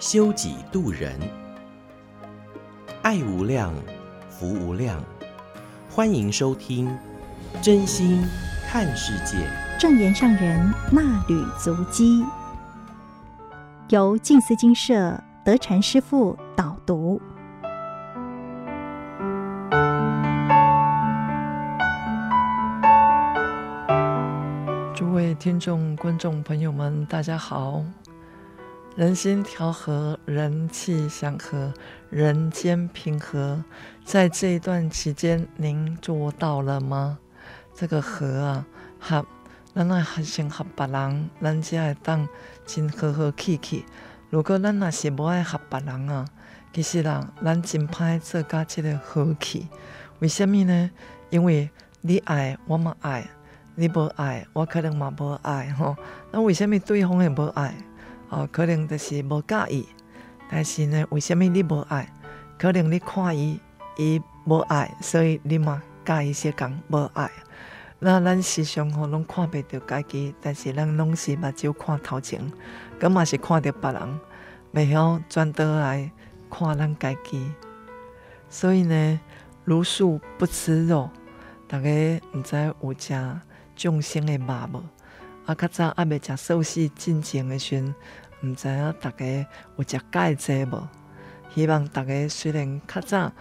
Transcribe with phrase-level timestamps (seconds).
[0.00, 1.12] 修己度人，
[3.02, 3.70] 爱无量，
[4.30, 4.98] 福无量。
[5.90, 6.90] 欢迎收听
[7.60, 8.24] 真心
[8.66, 9.46] 看世界，
[9.78, 12.24] 正言上人那履足迹，
[13.90, 17.20] 由静思金舍德禅师父导读。
[24.94, 27.82] 诸位听众、观众朋友们，大家好！
[28.96, 31.72] 人心调和，人气祥和，
[32.10, 33.62] 人间平和，
[34.04, 37.18] 在这一段期间，您做到了吗？
[37.72, 38.66] 这个和啊，
[38.98, 39.24] 合，
[39.74, 42.28] 咱来合先合别人，咱才会当
[42.66, 43.84] 真和和气气。
[44.28, 46.24] 如果咱若是无爱合别人啊，
[46.72, 49.68] 其实啦，咱真歹做甲这个和气。
[50.18, 50.90] 为什么呢？
[51.30, 51.70] 因为
[52.00, 53.30] 你爱我嘛爱，
[53.76, 55.96] 你无爱我可能嘛无爱吼。
[56.32, 57.72] 那为什么对方会无爱？
[58.30, 59.86] 哦，可能就是无介意。
[60.50, 62.08] 但是呢，为什么你无爱？
[62.58, 63.60] 可能你看伊
[63.96, 67.30] 伊无爱，所以你嘛介意些讲无爱。
[67.98, 72.40] 那咱时常吼拢看袂着家己，但是咱拢是目睭看头前，
[72.98, 74.20] 咁嘛是看着别人，
[74.72, 76.10] 袂晓转倒来
[76.50, 77.52] 看咱家己。
[78.48, 79.20] 所以呢，
[79.64, 81.10] 茹素不吃肉，
[81.68, 83.40] 大家毋知有食
[83.76, 84.82] 众生的肉无？
[85.46, 87.94] 啊，较早还未食素食进前的时阵，
[88.42, 89.26] 毋知影大家
[89.76, 90.88] 有食钙质无？
[91.54, 93.32] 希望大家虽然较早。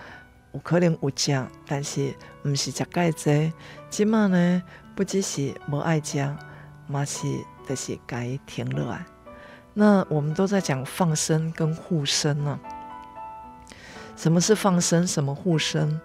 [0.51, 2.11] 有可能有食，但是
[2.43, 3.53] 毋是食钙质。
[3.91, 4.63] 即马呢，
[4.95, 6.27] 不只是无爱食，
[6.87, 7.27] 嘛是
[7.67, 9.05] 就是该停落来。
[9.75, 12.65] 那我们都在讲放生跟护生呢、啊。
[14.15, 15.05] 什么是放生？
[15.05, 16.01] 什么护生？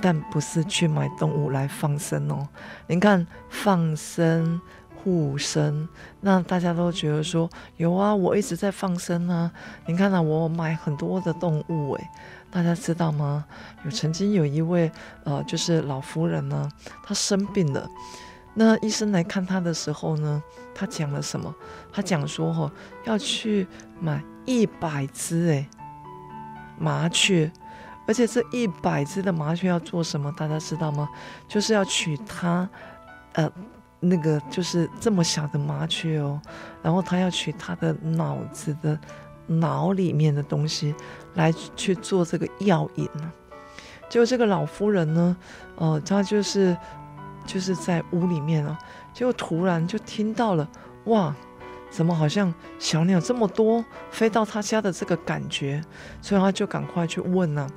[0.00, 2.48] 但不是去买动物来放生哦。
[2.86, 4.60] 您看放生。
[5.02, 5.88] 护生，
[6.20, 9.50] 那大家都觉得说有啊，我一直在放生啊。
[9.86, 12.06] 你看啊，我买很多的动物诶，
[12.50, 13.46] 大家知道吗？
[13.82, 14.92] 有曾经有一位
[15.24, 16.70] 呃，就是老夫人呢，
[17.02, 17.88] 她生病了，
[18.52, 20.42] 那医生来看她的时候呢，
[20.74, 21.54] 她讲了什么？
[21.90, 22.70] 她讲说哈，
[23.04, 23.66] 要去
[23.98, 25.66] 买一百只诶
[26.78, 27.50] 麻雀，
[28.10, 30.34] 而且这一百只的麻雀要做什么？
[30.36, 31.08] 大家知道吗？
[31.46, 32.68] 就是要取它
[33.34, 33.48] 呃。
[34.02, 36.40] 那个就是这么小的麻雀哦，
[36.82, 38.98] 然后他要取他的脑子的
[39.46, 40.94] 脑里面的东西
[41.34, 43.30] 来去做这个药引呢。
[44.08, 45.36] 结果这个老夫人呢，
[45.76, 46.74] 呃，她就是
[47.44, 48.78] 就是在屋里面啊，
[49.12, 50.66] 结果突然就听到了，
[51.04, 51.36] 哇，
[51.90, 55.82] 怎么好像小鸟这么多飞到他家的这个感觉，
[56.22, 57.68] 所以他就赶快去问呢。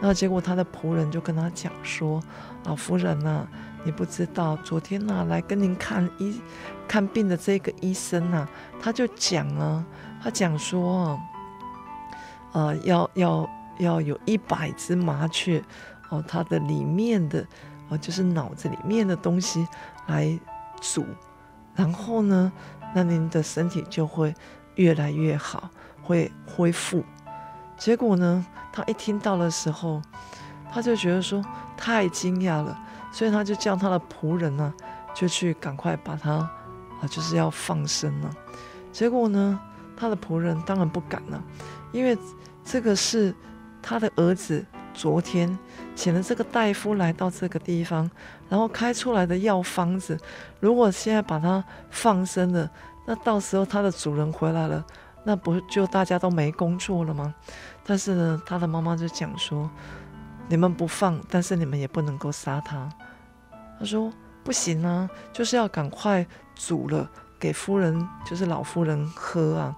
[0.00, 2.22] 那结果他的仆人就跟他讲说，
[2.64, 3.46] 老夫人呐。
[3.86, 6.40] 你不知道，昨天呢、啊、来跟您看医
[6.88, 8.48] 看病的这个医生呢、啊，
[8.80, 9.84] 他就讲了，
[10.22, 11.20] 他讲说，
[12.52, 15.62] 呃，要要要有一百只麻雀，
[16.08, 17.46] 哦，它的里面的
[17.90, 19.68] 哦，就是脑子里面的东西
[20.06, 20.34] 来
[20.80, 21.04] 煮，
[21.74, 22.50] 然后呢，
[22.94, 24.34] 那您的身体就会
[24.76, 25.68] 越来越好，
[26.02, 27.04] 会恢复。
[27.76, 30.00] 结果呢，他一听到的时候，
[30.72, 31.44] 他就觉得说
[31.76, 32.80] 太惊讶了。
[33.12, 34.74] 所以他就叫他的仆人呢、
[35.14, 38.30] 就去赶快把他啊，就是要放生了。
[38.90, 39.60] 结果呢，
[39.96, 41.40] 他的仆人当然不敢了，
[41.92, 42.18] 因为
[42.64, 43.32] 这个是
[43.80, 45.58] 他的儿子昨天
[45.94, 48.10] 请了这个大夫来到这个地方，
[48.48, 50.18] 然后开出来的药方子。
[50.60, 52.70] 如果现在把它放生了，
[53.06, 54.82] 那到时候他的主人回来了，
[55.24, 57.34] 那不就大家都没工作了吗？
[57.84, 59.70] 但是呢，他的妈妈就讲说。
[60.46, 62.86] 你们不放，但是你们也不能够杀他。
[63.78, 64.12] 他说
[64.44, 69.74] 不行啊，就是要赶快煮了给夫人，就是老夫人喝啊。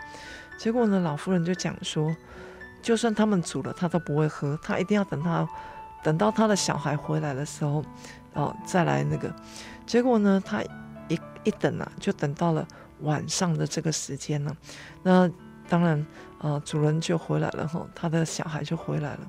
[0.58, 2.12] 结果呢，老夫人就讲说，
[2.86, 5.44] 就算他们煮了，他都不会喝，他一定要等他
[6.04, 7.84] 等到他的小孩回来的时候，
[8.34, 9.28] 哦，再来那个。
[9.84, 10.62] 结果呢，他
[11.08, 12.64] 一一等啊，就等到了
[13.00, 14.56] 晚上的这个时间了。
[15.02, 15.28] 那
[15.68, 16.06] 当然，
[16.38, 19.20] 呃，主人就回来了哈，他的小孩就回来了。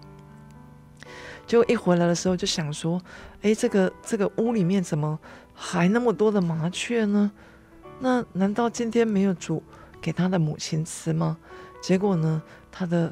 [1.48, 3.02] 就一回来的时候就想说，
[3.42, 5.18] 哎，这个这个屋里面怎么
[5.56, 7.32] 还那么多的麻雀呢？
[8.02, 9.64] 那难道今天没有煮
[10.00, 11.40] 给他的母亲吃吗？
[11.82, 13.12] 结果呢，他的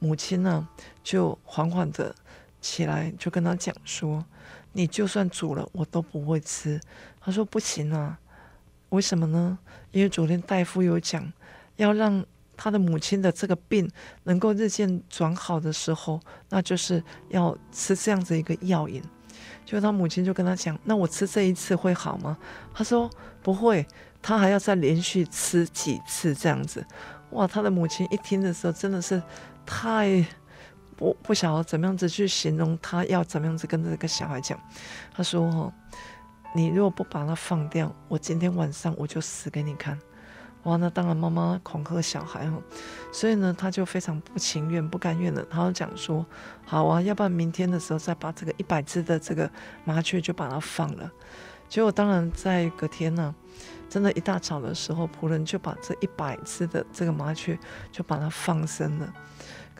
[0.00, 0.66] 母亲呢
[1.04, 2.12] 就缓缓的
[2.60, 4.24] 起来，就跟他讲说
[4.72, 6.80] ：“你就算煮了，我都不会吃。”
[7.20, 8.18] 他说：“不行啊，
[8.88, 9.58] 为什么呢？
[9.92, 11.32] 因为昨天大夫有讲，
[11.76, 12.24] 要让
[12.56, 13.88] 他的母亲的这个病
[14.24, 19.02] 能够日渐转好的时候，那就是要吃这样子一个药引。”
[19.64, 22.36] 就他母亲就跟他讲：“那我吃这一次会好吗？”
[22.74, 23.08] 他说
[23.40, 23.86] ：“不会，
[24.20, 26.84] 他还要再连续吃几次这样子。”
[27.30, 29.22] 哇，他的母亲一听的时候真的是
[29.64, 30.24] 太
[30.96, 34.58] 不不晓得怎么样子去形容他要怎么样子跟这个小孩讲。
[35.14, 35.72] 他说：“哦，
[36.54, 39.98] 你如果不把它放掉，我今天晚上我就死给你看。”
[40.64, 42.58] 哇，那当然妈妈恐吓小孩哈，
[43.10, 46.26] 所以呢，他就非常不情愿、不甘愿的，他就讲说
[46.66, 49.50] ：“好啊，要不然明天的时候再把这个一百只的这个
[49.84, 51.10] 麻雀就把它放了。”
[51.66, 53.34] 结果当然在隔天呢，
[53.88, 57.58] 真的，一大早的时候，仆人就把这一百只的这个麻雀
[57.90, 59.10] 就把它放生了。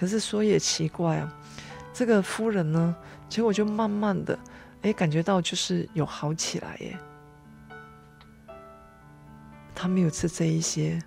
[0.01, 1.31] 可是说也奇怪啊，
[1.93, 2.97] 这个夫人呢，
[3.29, 4.39] 结果就慢慢的
[4.81, 6.99] 哎感觉到就是有好起来耶。
[9.75, 10.99] 他没有吃这一些，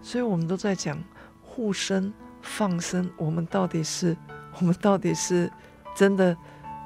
[0.00, 0.98] 所以我们都在讲
[1.42, 2.10] 护生
[2.40, 4.16] 放生，我们到底是
[4.58, 5.52] 我们到底是
[5.94, 6.34] 真的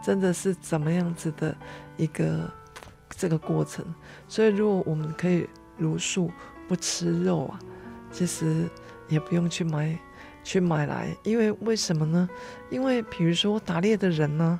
[0.03, 1.57] 真的是怎么样子的
[1.97, 2.51] 一个
[3.11, 3.85] 这个过程？
[4.27, 6.33] 所以如果我们可以茹素
[6.67, 7.61] 不吃肉啊，
[8.11, 8.69] 其实
[9.09, 9.97] 也不用去买
[10.43, 12.29] 去买来，因为为什么呢？
[12.71, 14.59] 因为比如说打猎的人呢，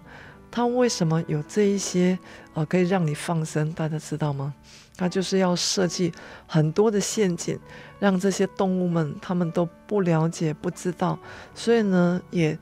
[0.51, 2.19] 他为什么有这一些
[2.55, 3.73] 呃可以让你放生？
[3.73, 4.55] 大家知道吗？
[4.97, 6.13] 他就是要设计
[6.47, 7.57] 很多的陷阱，
[8.01, 11.17] 让这些动物们他们都不了解、不知道，
[11.55, 12.59] 所以呢，也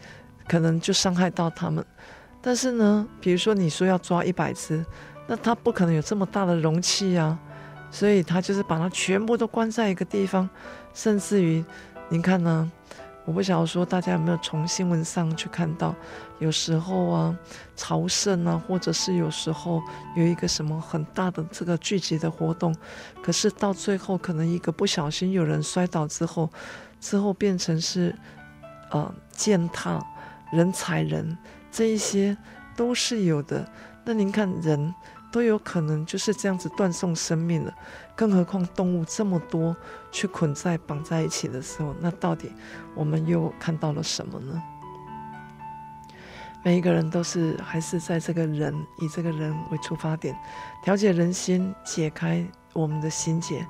[0.46, 1.82] 可能就伤害到他们。
[2.42, 4.84] 但是呢，比如说你说要抓一百只，
[5.26, 7.38] 那他不可能有这么大的容器啊，
[7.90, 10.48] 所以他就是把它全部都关在一个地方，
[10.92, 11.64] 甚至于，
[12.10, 12.70] 您看呢？
[13.26, 15.92] 我不晓得说大家有没有从新闻上去看到，
[16.38, 17.36] 有时候啊
[17.74, 19.82] 朝圣啊，或者是有时候
[20.14, 22.72] 有一个什么很大的这个聚集的活动，
[23.20, 26.48] 可是到最后可能一个不小心有人摔倒之后，
[27.00, 28.14] 之后变成是
[28.90, 30.00] 呃践踏
[30.52, 31.36] 人踩人，
[31.72, 32.36] 这一些
[32.76, 33.68] 都是有的。
[34.04, 34.94] 那您看人。
[35.32, 37.74] 都有可能就是这样子断送生命了，
[38.14, 39.76] 更何况动物这么多，
[40.10, 42.50] 去捆在绑在一起的时候，那到底
[42.94, 44.62] 我们又看到了什么呢？
[46.64, 50.36] 每一个人都是还是在这个人以这个人为出发点，
[50.82, 53.64] 调节人心，解开我们的心结，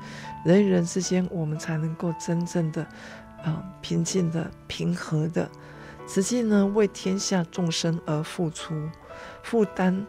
[0.45, 2.83] 人与人之间，我们才能够真正的
[3.45, 5.51] 啊、平静的、平和的，
[6.09, 8.75] 实际呢为天下众生而付出
[9.43, 10.07] 负担。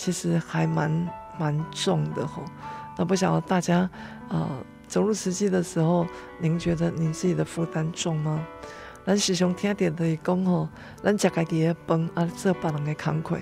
[0.00, 0.90] 其实还蛮
[1.38, 2.42] 蛮重的吼，
[2.96, 3.86] 那不晓得大家、
[4.30, 4.48] 呃、
[4.88, 6.06] 走入实际的时候，
[6.38, 8.42] 您觉得您自己的负担重吗？
[9.04, 10.66] 咱时常听到的讲吼，
[11.02, 13.36] 咱食家己的饭啊，做别人的工课，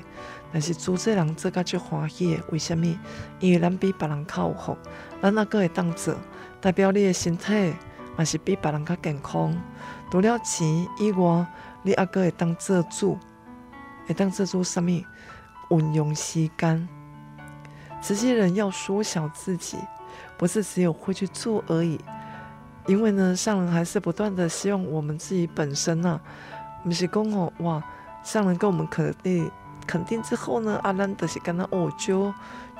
[0.52, 2.98] 但是做这人做甲最欢喜的，为什么？
[3.38, 4.76] 因为咱比别人较有福，
[5.22, 6.16] 咱那个会当做，
[6.60, 7.72] 代表你的身体
[8.18, 9.56] 也是比别人较健康。
[10.10, 10.66] 除了钱
[10.98, 11.46] 以外，
[11.84, 13.16] 你还个会当做主，
[14.08, 14.90] 会当做主什么？
[15.70, 16.88] 运用时间，
[18.00, 19.76] 慈济人要缩小自己，
[20.36, 22.00] 不是只有会去做而已。
[22.86, 27.82] 因为呢，上人还是不断的希望我们自己本身呢、啊，不是讲哦，哇，
[28.22, 29.50] 上人跟我们肯定
[29.86, 32.32] 肯定之后呢，阿兰德是跟他哦，就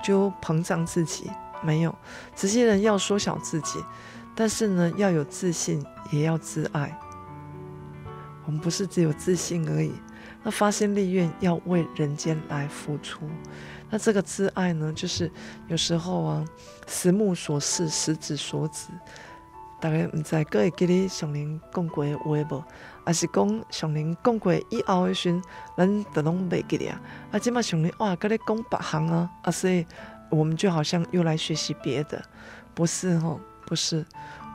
[0.03, 1.31] 就膨胀自己，
[1.63, 1.95] 没有。
[2.35, 3.85] 慈济人要缩小自己，
[4.35, 6.99] 但是呢，要有自信，也要自爱。
[8.47, 9.93] 我们不是只有自信而已。
[10.43, 13.29] 那发心立愿要为人间来付出，
[13.91, 15.31] 那这个自爱呢，就是
[15.67, 16.45] 有时候啊，
[16.87, 18.89] 实目所视，实质所指。
[19.81, 22.65] 大概唔知各位记得上林讲过话无？
[23.05, 25.41] 还是讲上林讲过以后的时，
[25.77, 27.01] 咱都拢袂记得啊？
[27.31, 29.87] 啊，今嘛上林哇，跟你讲别行啊，啊，所以
[30.31, 32.21] 我们就好像又来学习别的，
[32.75, 34.05] 不是吼，不是。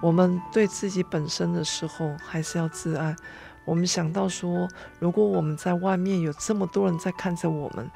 [0.02, 3.16] 我们对自己本身的时候，还是要自爱。
[3.65, 4.67] 我们想到说，
[5.00, 7.89] 如果我们在外面有这么多人在看着我们，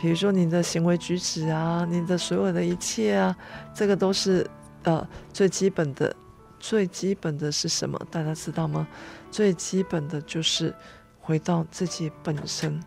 [0.00, 3.36] 比如说你的行为举止啊，你的所有的一切啊，
[3.74, 4.48] 这个都是
[4.84, 6.14] 呃最基本的，
[6.60, 8.00] 最基本的是什么？
[8.10, 8.86] 大家知道吗？
[9.30, 10.72] 最基本的就是
[11.20, 12.80] 回到自己本身。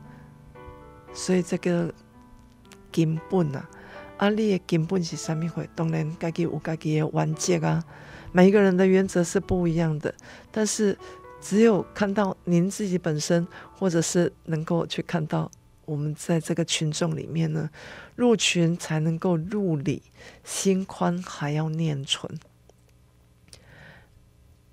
[1.13, 1.93] 所以这个
[2.91, 3.69] 根本啊，
[4.17, 5.49] 阿你的根本是什么？
[5.49, 7.83] 会当然自己有自己的原则啊，
[8.31, 10.15] 每一个人的原则是不一样的，
[10.49, 10.97] 但是。
[11.47, 13.47] 只有看到您自己本身，
[13.77, 15.51] 或者是能够去看到
[15.85, 17.69] 我们在这个群众里面呢，
[18.15, 20.01] 入群才能够入理，
[20.43, 22.39] 心宽还要念存。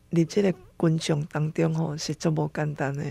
[0.08, 3.04] 你这个群众当中哦是这么简单呢，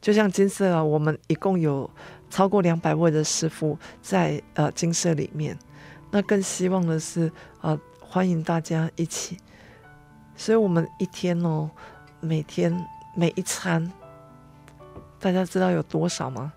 [0.00, 1.88] 就像金色啊，我们一共有
[2.28, 5.56] 超过两百位的师傅在呃金色里面，
[6.10, 7.28] 那更希望的是
[7.60, 9.38] 啊、呃，欢迎大家一起，
[10.34, 11.70] 所以我们一天哦，
[12.18, 12.72] 每天
[13.14, 13.92] 每一餐，
[15.18, 16.52] 大家知道有多少吗？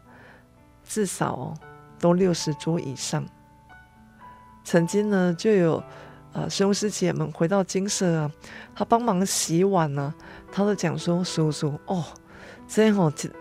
[0.83, 1.53] 至少哦，
[1.99, 3.25] 都六十桌以上。
[4.63, 5.83] 曾经呢，就有。
[6.33, 8.31] 啊，师兄师姐们回到金舍啊，
[8.75, 10.15] 他帮忙洗碗呢、啊，
[10.51, 12.03] 他都讲说：“叔叔哦，
[12.67, 13.31] 这样吼，一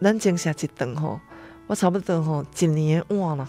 [0.00, 1.20] 咱精舍一顿吼，
[1.68, 3.46] 我差不多吼一年碗了。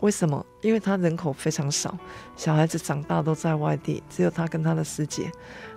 [0.00, 0.46] 为什么？
[0.62, 1.94] 因为他人口非常少，
[2.34, 5.30] 小孩子长大都在外地，只有他跟他的师姐，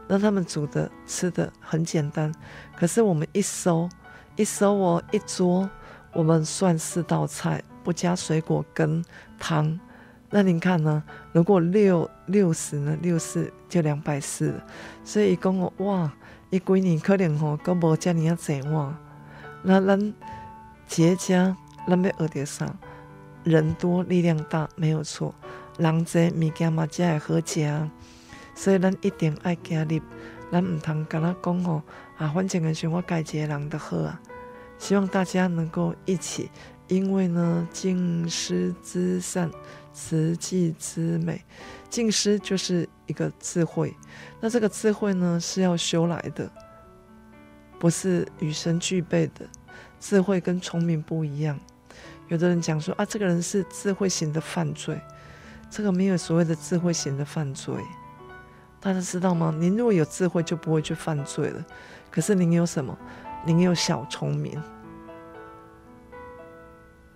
[0.07, 2.33] 那他们煮的吃的很简单。
[2.75, 3.89] 可是我们一收
[4.35, 5.69] 一收哦，一桌
[6.13, 9.03] 我们算四道菜，不加水果跟
[9.37, 9.79] 汤。”
[10.29, 11.01] 那您看呢？
[11.31, 12.97] 如果六六十呢？
[13.01, 14.53] 六四就两百四，
[15.05, 16.11] 所以一共哦，哇，
[16.49, 18.93] 一几年可能哦都无遮尔啊济哇。
[19.63, 20.13] 那咱
[20.85, 21.55] 结家，
[21.87, 22.75] 咱要学点啥？
[23.45, 25.33] 人多力量大，没有错。
[25.77, 27.89] 人侪物件嘛才会好食，
[28.57, 30.01] 所以咱一定爱加入。
[30.51, 31.81] 咱唔通跟他讲吼
[32.17, 34.19] 啊，反正是我家一个人的好啊。
[34.79, 36.49] 希望大家能够一起，
[36.87, 39.49] 因为呢，敬师之善。
[39.93, 41.43] 慈济之美，
[41.89, 43.91] 敬师就是一个智慧。
[44.39, 46.47] 那这个智慧呢，是要修来的，
[47.79, 49.47] 不是与生俱备的。
[49.99, 51.59] 智慧跟聪明不一样。
[52.27, 55.01] 有的人讲说啊，这个人是智慧型的犯罪，
[55.67, 57.73] 这个没有所谓的智慧型的犯罪。
[58.88, 59.53] 大家知道吗？
[59.60, 61.62] 您如果有智慧，就不会去犯罪了。
[62.10, 62.98] 可是您有什么？
[63.46, 64.58] 您有小聪明。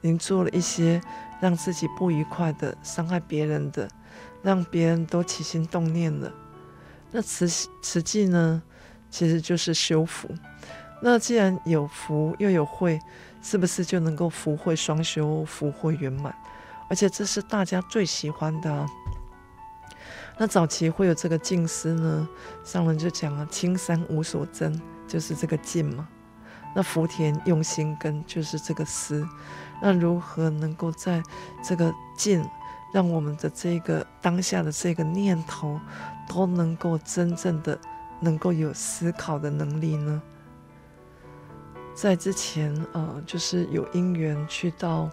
[0.02, 1.02] 您做了一些。
[1.40, 3.90] 让自己不愉快的、伤害别人的，
[4.44, 6.32] 让别人都起心动念的。
[7.10, 7.48] 那慈
[7.82, 8.62] 慈济呢，
[9.10, 10.30] 其实就是修福。
[11.02, 13.00] 那既然有福又有慧，
[13.42, 16.36] 是不是就能够福慧双修、福慧圆满？
[16.90, 18.86] 而且这是大家最喜欢的。
[20.42, 22.28] 那早期会有这个静思呢，
[22.64, 26.08] 上人就讲了：青山无所争，就是这个静嘛。
[26.76, 29.24] 那福田用心耕，就是这个思。
[29.84, 31.22] 那如何能够在
[31.64, 32.44] 这个静，
[32.92, 35.80] 让我们的这个当下的这个念头，
[36.28, 37.78] 都能够真正的
[38.20, 40.20] 能够有思考的能力呢？
[41.94, 45.08] 在之前，呃，就是有因缘去到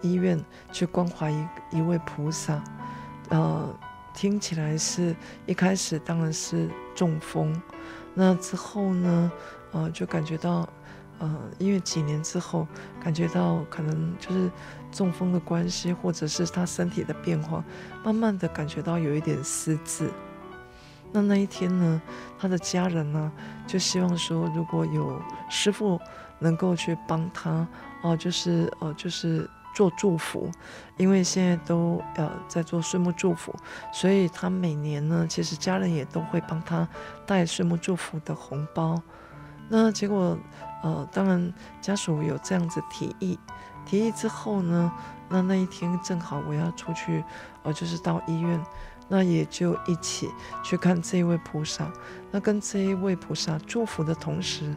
[0.00, 2.60] 医院去关怀一一位菩萨，
[3.28, 3.72] 呃，
[4.16, 5.14] 听起来是
[5.46, 7.54] 一开始当然是中风，
[8.14, 9.30] 那之后呢，
[9.70, 10.68] 呃，就感觉到。
[11.18, 12.68] 呃，因为几年之后
[13.02, 14.50] 感觉到可能就是
[14.92, 17.64] 中风的关系，或者是他身体的变化，
[18.04, 20.10] 慢慢的感觉到有一点失智。
[21.12, 22.02] 那那一天呢，
[22.38, 23.32] 他的家人呢
[23.66, 25.18] 就希望说，如果有
[25.48, 25.98] 师父
[26.38, 27.66] 能够去帮他，
[28.02, 30.50] 哦、就是呃，就是做祝福，
[30.96, 33.54] 因为现在都呃在做岁末祝福，
[33.92, 36.88] 所以他每年呢，其实家人也都会帮他
[37.26, 39.00] 带岁末祝福的红包。
[39.68, 40.36] 那结果。
[40.82, 43.36] 呃，当然家属有这样子提议，
[43.84, 44.92] 提议之后呢，
[45.28, 47.24] 那那一天正好我要出去，
[47.64, 48.62] 呃，就是到医院，
[49.08, 50.30] 那也就一起
[50.62, 51.90] 去看这一位菩萨。
[52.30, 54.72] 那跟这一位菩萨祝福的同时，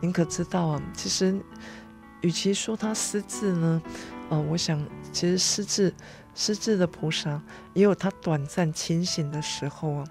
[0.00, 0.82] 您可知道啊？
[0.92, 1.40] 其实，
[2.20, 3.82] 与其说他失智呢，
[4.30, 5.94] 呃，我想其实失智
[6.34, 7.40] 失智的菩萨
[7.74, 10.04] 也有他短暂清醒的时候啊。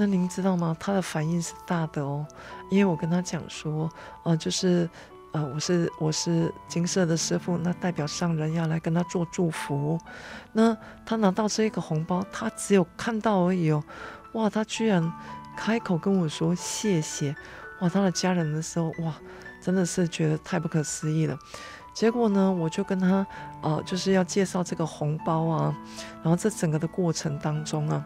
[0.00, 0.76] 那您知道吗？
[0.78, 2.24] 他的反应是大的哦，
[2.70, 3.90] 因为我跟他讲说，
[4.22, 4.88] 呃，就是，
[5.32, 9.98] 呃，我是我是金色的师父，那代表上人要来跟他做祝福。
[10.52, 13.82] 那他拿到这个红包，他只有看到而已哦，
[14.34, 15.12] 哇，他居然
[15.56, 17.34] 开口跟我说谢谢，
[17.80, 19.12] 哇，他的家人的时候，哇，
[19.68, 21.38] 真的是觉得太不可思议了。
[21.92, 23.26] 结果呢，我就跟他，
[23.60, 25.78] 呃，就是要介绍这个红包啊，
[26.22, 28.02] 然后这整个的过程当中啊。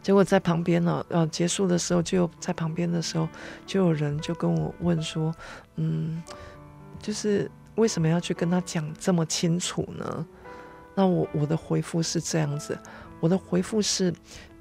[0.00, 3.28] 结果在旁边呢，呃，结束的时候就在旁边的时候，
[3.66, 5.34] 就有人就跟我问说，
[5.76, 6.22] 嗯，
[6.98, 10.26] 就是为什么要去跟他讲这么清楚呢？
[10.94, 12.78] 那我我的回复是这样子，
[13.20, 14.10] 我的回复是，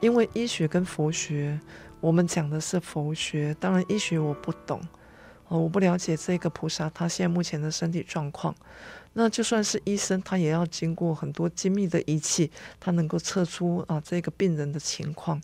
[0.02, 1.58] 因为医学跟佛学，
[2.02, 4.82] 我们讲的是佛学，当然医学我不懂，
[5.52, 8.56] 哦，我不了解这个菩萨他现在目前的身体状况。
[9.12, 15.42] 那就算是医生，他也要经过很多精密的仪器，他能够测出啊这个病人的情况。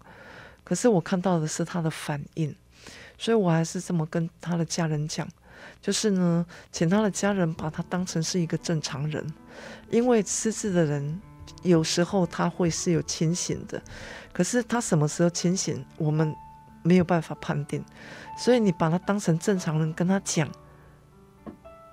[0.63, 2.55] 可是我看到的是他的反应，
[3.17, 5.27] 所以我还是这么跟他的家人讲，
[5.81, 9.27] 就是呢，请他的家人把他当成是一个正常人，
[9.89, 11.21] 因为失智的人
[11.63, 13.81] 有时候他会是有清醒的，
[14.31, 16.33] 可是他什么时候清醒，我们
[16.87, 17.83] 没有办法判定，
[18.37, 20.49] 所以你把他当成正常人跟他讲，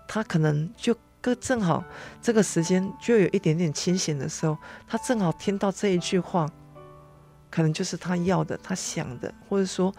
[0.07, 1.83] 他可能就个正好
[2.23, 6.49] 这个时间就有一点点清醒的时候，他正好听到这一句话，
[7.51, 9.93] 可能就是他要的，他想的，或者说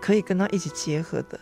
[0.00, 1.38] 可以跟他一起结合的，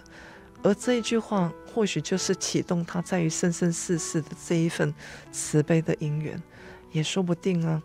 [0.62, 4.92] 而这一句话或许就是启动他在于生生世世的这一份
[5.32, 6.42] 慈悲的因缘，
[6.92, 7.82] 也说不定啊。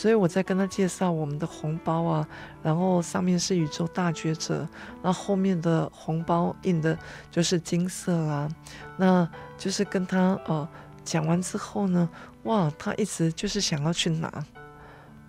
[0.00, 2.26] 所以我在跟他介绍我们的红包啊，
[2.62, 4.66] 然后上面是宇宙大觉者，
[5.02, 6.98] 那后面的红包印的
[7.30, 8.48] 就是金色啊，
[8.96, 9.28] 那
[9.58, 10.66] 就是跟他呃
[11.04, 12.08] 讲完之后呢，
[12.44, 14.32] 哇，他一直就是想要去拿。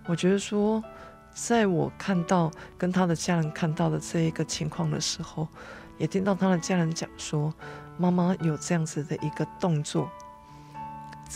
[0.06, 0.82] 我觉得说，
[1.34, 5.46] 在我看到跟他的家人看到的这一个情况的时候，
[5.98, 7.52] 也听到他的家人讲说，
[7.98, 10.10] 妈妈有这样子的一个动作。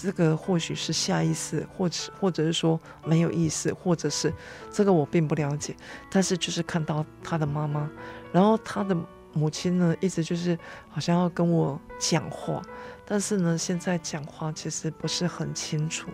[0.03, 4.33] 这个或许是下意识，或者或者是说没有意识，或者是
[4.71, 5.75] 这个我并不了解。
[6.11, 7.91] 但是就是看到他的妈妈，
[8.33, 8.95] 然后他的
[9.33, 10.59] 母亲呢，一直就是
[10.91, 12.61] 好像要跟我讲话，
[13.07, 16.11] 但是呢，现在讲话其实不是很清楚。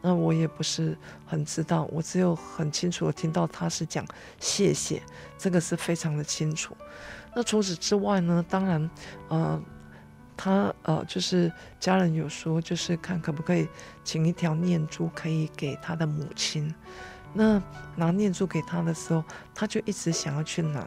[0.00, 4.04] 那我也不是很知道，我只有很清楚的听到他是讲
[4.40, 5.02] 谢谢，
[5.36, 6.74] 这个是非常的清楚。
[7.34, 8.90] 那除此之外呢，当然，
[9.28, 9.62] 呃。
[10.36, 13.68] 他呃，就是家人有说，就是看可不可以
[14.02, 16.74] 请一条念珠，可以给他的母亲。
[17.34, 17.62] 那
[17.96, 19.24] 拿念珠给他的时候，
[19.54, 20.86] 他就一直想要去拿。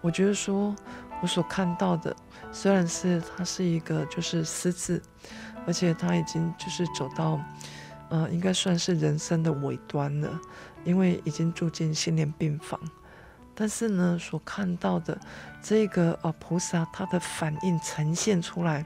[0.00, 0.74] 我觉得说，
[1.20, 2.14] 我所看到的，
[2.50, 5.00] 虽然是他是一个就是私自，
[5.66, 7.40] 而且他已经就是走到，
[8.08, 10.40] 呃，应该算是人生的尾端了，
[10.84, 12.80] 因为已经住进心莲病房。
[13.54, 15.16] 但是呢，所看到的
[15.62, 18.84] 这个呃菩萨，他的反应呈现出来，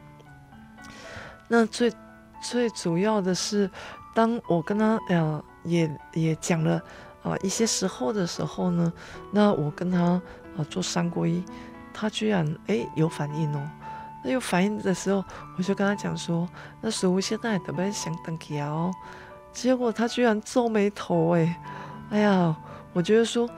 [1.49, 1.91] 那最
[2.43, 3.71] 最主要的是，
[4.15, 6.77] 当我跟他呃也也讲了
[7.23, 8.93] 啊、呃、一些时候的时候呢，
[9.33, 10.23] 那我跟他啊、
[10.59, 11.43] 呃、做三皈依，
[11.95, 13.71] 他居然哎有反应哦，
[14.23, 15.25] 那有反应的时候，
[15.57, 16.47] 我就跟他讲说，
[16.83, 18.93] 那师父现在准备想登记哦，
[19.51, 21.59] 结果他居然皱眉头哎，
[22.11, 22.55] 哎呀，
[22.93, 23.49] 我觉得说。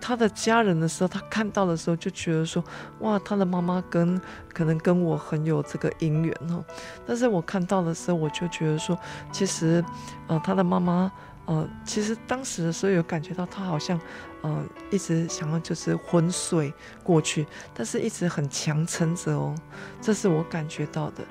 [0.00, 2.62] 他的家人的时候，他看到的时候就觉得说，
[3.00, 4.20] 哇，他的妈妈跟
[4.52, 6.64] 可能跟我很有这个姻缘哦。
[7.06, 8.98] 但是我看到的时候，我就觉得说，
[9.32, 9.84] 其实，
[10.26, 11.10] 呃，他的妈妈，
[11.46, 14.00] 呃，其实当时的时候有感觉到他好像，
[14.42, 19.54] 呃，一直想要就是昏睡过去，但是一直很强撑着哦，
[20.00, 21.24] 这是我感觉到的。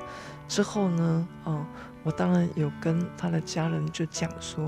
[0.47, 1.65] 之后呢，嗯、
[2.07, 4.65] 我当然有跟他的家人就讲说，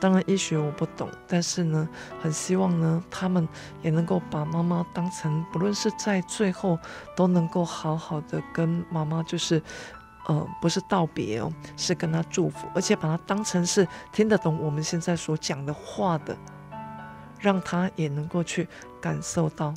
[0.00, 1.88] 当然医学我不懂，但是呢，
[2.20, 3.48] 很希望呢，他们
[3.80, 6.76] 也能够把妈妈当成，不论是在最后，
[7.14, 9.62] 都能够好好的跟妈妈，就是，
[10.26, 16.36] 呃，不是道别哦，是跟他祝福，而且把他当成是听得懂我们现在所讲的话的，
[17.38, 18.68] 让他也能够去
[19.00, 19.72] 感受到。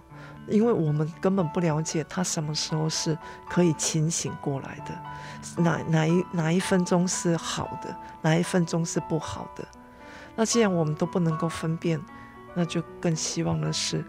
[0.47, 3.17] 因为我们根本不了解他什么时候是
[3.49, 9.65] 可以清醒过来的，哪哪一哪一分钟是好的，哪一分钟是不好的。
[10.36, 11.99] 那既然我们都不能够分辨，
[12.56, 14.03] 那就更希望的是，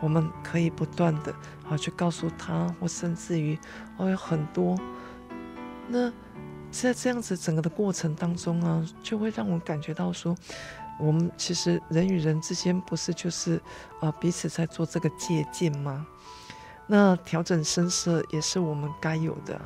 [0.00, 1.34] 我们可以不断的
[1.68, 3.58] 啊去告诉他，或甚至于
[3.96, 4.78] 哦有很多。
[5.88, 6.12] 那
[6.70, 10.36] 在这样子整个的过程当中啊，就会让我感觉到说。
[10.98, 13.60] 我们其实人与人之间不是就是，
[14.00, 16.06] 呃，彼此在做这个借鉴吗？
[16.86, 19.60] 那调整声色也是我们该有的。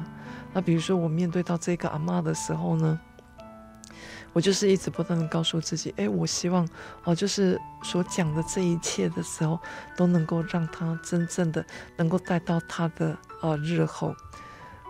[0.52, 2.98] 那比如说我面对到这个阿嬷的时候呢，
[4.32, 6.66] 我就是一直不断的告诉自己，哎，我希望
[7.04, 9.58] 哦，就是所讲的这一切的时候，
[9.96, 11.64] 都能够让他真正的
[11.96, 14.14] 能够带到他的呃日后。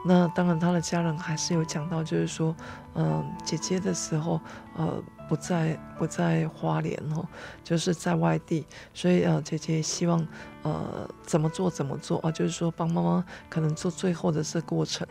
[0.06, 2.54] 那当然，他的家人还是有讲到，就是说，
[2.94, 4.40] 嗯、姐姐的时候，
[4.76, 5.02] 呃。
[5.28, 7.26] 不在不在花莲哦，
[7.64, 8.64] 就是在外地，
[8.94, 10.24] 所以呃，姐姐希望
[10.62, 15.04] 呃怎么做怎么做啊，就是说帮妈妈可能做最后的这过程。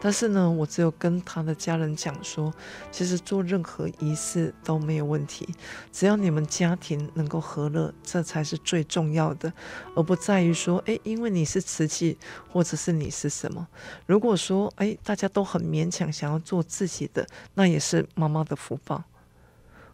[0.00, 2.52] 但是呢，我只有跟他的家人讲说，
[2.92, 5.48] 其实做任何仪式都没有问题，
[5.92, 9.52] 只要你们家庭能够和乐，这才是最重要的，
[9.96, 12.16] 而不在于说，哎，因为你是瓷器，
[12.52, 13.66] 或者是你是什么。
[14.06, 19.02] 如果说，哎，大家都很勉强想要做自己的，那也是妈妈的福报。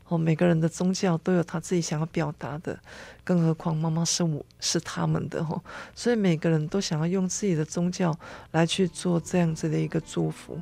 [0.09, 2.79] 哦，每个人的宗教都有他自己想要表达的，
[3.25, 5.63] 更何况妈妈是我是他们的哦，
[5.95, 8.17] 所以每个人都想要用自己的宗教
[8.51, 10.59] 来去做这样子的一个祝福。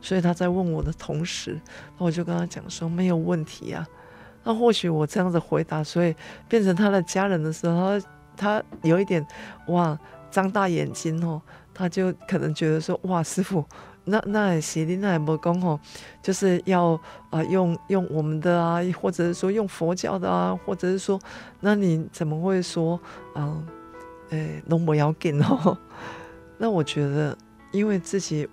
[0.00, 1.58] 所以他在问我的同时，
[1.98, 3.86] 那我就跟他讲说没有问题啊。
[4.44, 6.14] 那或许我这样子回答，所以
[6.48, 9.26] 变成他的家人的时候，他他有一点
[9.68, 9.98] 哇，
[10.30, 11.40] 张大眼睛哦，
[11.72, 13.64] 他就可能觉得说哇，师傅
[14.04, 15.78] 那那是你那也不讲吼，
[16.22, 16.92] 就是要
[17.30, 21.20] 啊、呃、用用我们的啊，或者是说用佛教的啊，或者是说，
[21.60, 22.98] 那你怎么会说
[23.34, 23.62] 啊？
[24.30, 25.76] 诶，拢不要紧哦。
[26.58, 27.36] 那我觉得，
[27.70, 28.48] 因为自己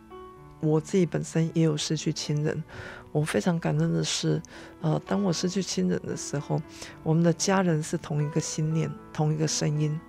[0.60, 2.64] 我自己本身也有失去亲人，
[3.12, 4.42] 我非常感恩的是，
[4.82, 6.62] 呃，当我失去亲人的时候，
[7.02, 10.00] 我们的家人是同一个信念，同一个声音。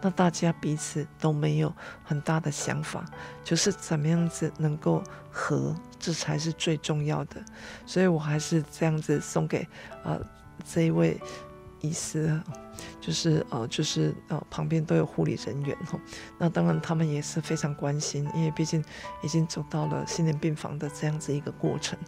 [0.00, 3.04] 那大家彼此都没有很大的想法，
[3.42, 7.44] 就是怎么样子能够和，这才是最重要的。
[7.84, 9.62] 所以我还是这样子送给
[10.04, 10.20] 啊、呃、
[10.64, 11.20] 这一位
[11.80, 12.40] 医师，
[13.00, 15.98] 就是呃就是呃旁边都有护理人员哈。
[16.38, 18.84] 那当然他们也是非常关心，因为毕竟
[19.22, 21.98] 已经走到了心连病房的这样子一个过程。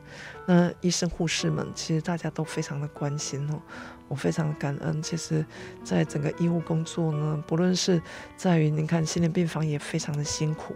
[0.47, 3.61] 那医生护士们其实大家都非常的关心哦。
[4.09, 5.47] 我非常感恩，其实，
[5.85, 8.03] 在整个医务工作呢，不论是
[8.37, 10.75] 在于您看心连病房也非常的辛苦，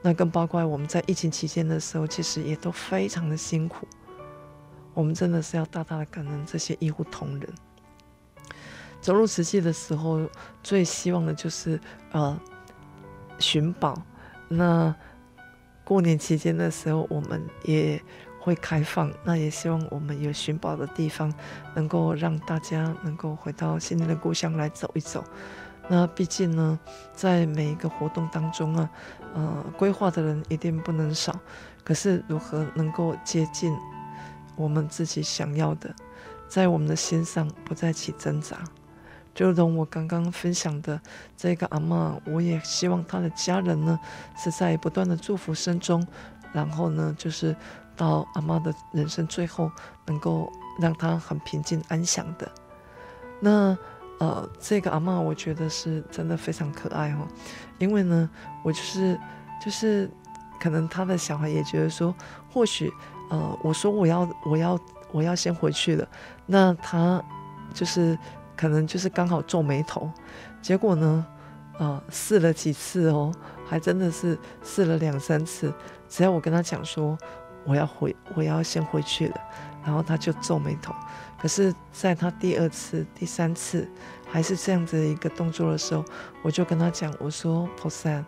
[0.00, 3.86] 那更包括我们在疫情期间的时候，其实也都非常的辛苦。
[4.94, 7.69] 我们真的是要大大的感恩这些医护同仁。
[9.00, 10.28] 走入瓷器的时候，
[10.62, 11.80] 最希望的就是
[12.12, 12.38] 呃
[13.38, 14.00] 寻宝。
[14.48, 14.94] 那
[15.84, 18.00] 过年期间的时候，我们也。
[18.42, 21.30] 会开放，那也希望我们有寻宝的地方，
[21.74, 25.22] 能够让大家能够回到心灵的故乡来走一走。
[25.90, 26.80] 那毕竟呢，
[27.12, 28.90] 在每一个活动当中啊，
[29.34, 31.38] 呃，规划的人一定不能少。
[31.84, 33.76] 可是如何能够接近
[34.56, 35.94] 我们自己想要的，
[36.48, 38.56] 在我们的心上不再起挣扎？
[39.34, 41.00] 就如同我刚刚分享的
[41.36, 43.98] 这个阿嬷，我也希望她的家人呢，
[44.36, 46.06] 是在不断的祝福声中，
[46.52, 47.56] 然后呢，就是。
[47.96, 49.70] 到阿嬷的人生最后，
[50.06, 52.50] 能够让她很平静安详的。
[53.40, 53.76] 那
[54.18, 57.28] 呃，这个阿嬷我觉得是真的非常可爱哦，
[57.78, 58.30] 因为呢，
[58.62, 59.20] 我就是
[59.62, 60.10] 就是
[60.58, 62.14] 可能他的小孩也觉得说，
[62.50, 62.90] 或许
[63.28, 64.80] 呃，我说我要我要
[65.12, 66.08] 我要先回去了，
[66.46, 67.22] 那他
[67.74, 68.18] 就是
[68.60, 70.10] 可能就是刚好皱眉头，
[70.60, 71.26] 结果呢，
[71.78, 73.32] 呃，试了几次哦，
[73.66, 75.72] 还真的是试了两三次，
[76.08, 77.16] 只要我跟他讲说。
[77.66, 79.34] 我要回，我要先回去了，
[79.84, 80.94] 然后他就皱眉头。
[81.38, 83.86] 可是，在他第二次、第三次
[84.30, 86.02] 还是这样子一个动作的时候，
[86.42, 88.24] 我就跟他讲：“我说，菩萨，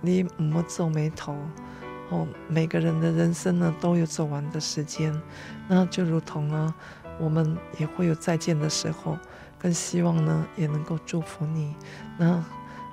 [0.00, 1.36] 你唔好皱眉头
[2.08, 2.26] 哦。
[2.48, 5.14] 每个人的人生呢，都有走完的时间，
[5.68, 6.74] 那就如同呢，
[7.20, 9.18] 我们也会有再见的时候。
[9.64, 11.74] 更希望呢，也能够祝福你。
[12.18, 12.44] 那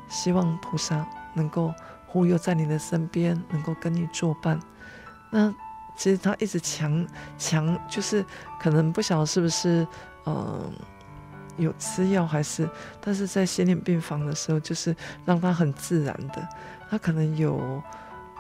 [0.07, 1.73] 希望菩萨能够
[2.07, 4.57] 护佑在你的身边，能够跟你作伴。”
[5.29, 5.53] 那
[5.97, 7.05] 其实他一直强
[7.38, 8.25] 强，就是
[8.57, 9.86] 可能不晓得是不是
[10.23, 10.62] 呃
[11.57, 12.69] 有吃药还是，
[13.01, 16.47] 但是在心理病房的时候，就是让他很自然的，
[16.89, 17.84] 他可能有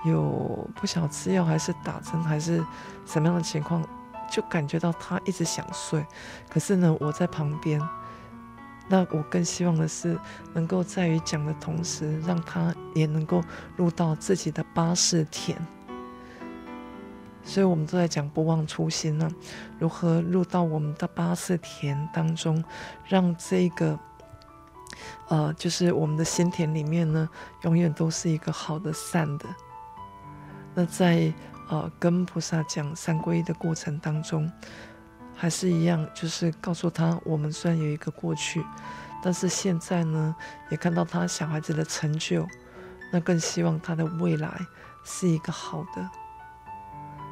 [0.05, 2.65] 有不晓得吃药还是打针还是
[3.05, 3.85] 什么样的情况，
[4.31, 6.05] 就感觉到他一直想睡，
[6.49, 7.81] 可是呢，我在旁边，
[8.91, 10.19] 那我更希望的是
[10.53, 13.41] 能够在于讲的同时，让他也能够
[13.77, 15.57] 入到自己的八识田。
[17.41, 19.31] 所以，我们都在讲不忘初心呢，
[19.79, 22.61] 如何入到我们的八识田当中，
[23.07, 23.97] 让这个，
[25.29, 27.29] 呃，就是我们的心田里面呢，
[27.61, 29.45] 永远都是一个好的、善的。
[30.75, 31.33] 那在
[31.69, 34.51] 呃跟菩萨讲三皈依的过程当中，
[35.41, 38.63] 还是一样，就是告诉他，我们虽然有一个过去，
[39.23, 40.35] 但是现在呢，
[40.69, 42.47] 也看到他小孩子的成就，
[43.11, 44.63] 那更希望他的未来
[45.03, 46.09] 是一个好的。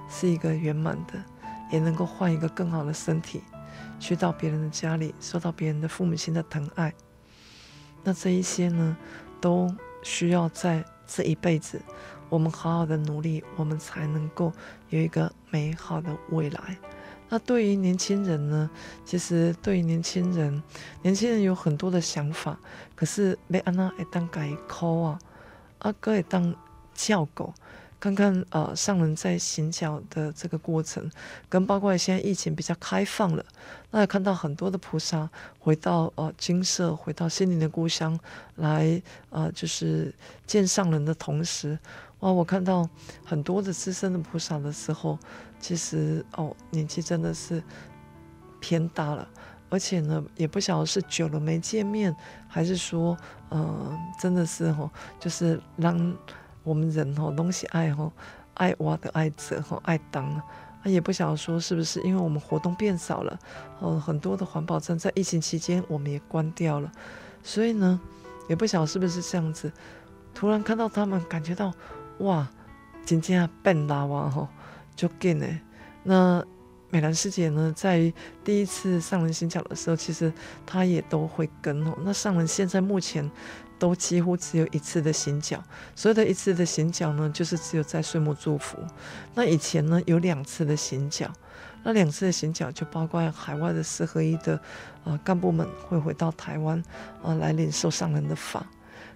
[0.09, 1.23] 是一个圆满的，
[1.69, 3.43] 也能够换一个更好的身体，
[3.99, 6.91] 去到别人的家里，受到别人的父母亲的疼爱。
[8.03, 8.97] 那这一些呢，
[9.39, 11.79] 都需要在这一辈子，
[12.27, 14.51] 我们好好的努力，我们才能够
[14.89, 16.75] 有一个美好的未来。
[17.29, 18.69] 那对于年轻人呢，
[19.05, 20.61] 其实对于年轻人，
[21.03, 22.59] 年轻人有很多的想法，
[22.95, 25.19] 可是没安那会当改口啊，
[25.79, 26.53] 阿，哥也当
[26.93, 27.53] 叫狗。
[28.01, 31.11] 看看呃上人在行脚的这个过程，
[31.49, 33.43] 跟包括现在疫情比较开放了，
[33.91, 38.17] 那也看到很多的菩萨回到呃金色，回到心灵的故乡
[38.55, 40.15] 来呃就是
[40.47, 41.77] 见上人的同时，
[42.19, 42.89] 哇，我看到
[43.25, 45.17] 很多的资深的菩萨的时候，
[45.59, 47.63] 其实哦年纪真的是
[48.59, 49.27] 偏大了，
[49.69, 52.15] 而且呢也不晓得是久了没见面，
[52.47, 53.17] 还是说
[53.49, 56.15] 呃真的是哦就是让。
[56.61, 58.11] 我们人吼东西爱吼
[58.53, 60.43] 爱挖的爱折吼爱当啊，
[60.83, 63.39] 也不晓得说是不是因为我们活动变少了，
[63.79, 66.91] 哦，很多的环保站在疫情期间我们也关掉了，
[67.41, 67.99] 所以呢，
[68.49, 69.71] 也不晓得是不是这样子。
[70.35, 71.73] 突然看到他们，感觉到
[72.19, 72.47] 哇，
[73.05, 74.47] 真正变老啊吼，
[74.95, 75.45] 就紧呢。
[76.03, 76.45] 那
[76.89, 78.11] 美兰师姐呢，在
[78.43, 80.31] 第一次上人行脚的时候，其实
[80.65, 81.93] 她也都会跟哦。
[82.03, 83.29] 那上人现在目前
[83.77, 85.63] 都几乎只有一次的行脚，
[85.95, 88.77] 所有的一次的行脚呢，就是只有在岁末祝福。
[89.35, 91.31] 那以前呢，有两次的行脚，
[91.83, 94.59] 那两次的行脚就包括海外的四合一的
[95.03, 96.77] 呃干部们会回到台湾
[97.21, 98.65] 啊、呃、来领受上人的法。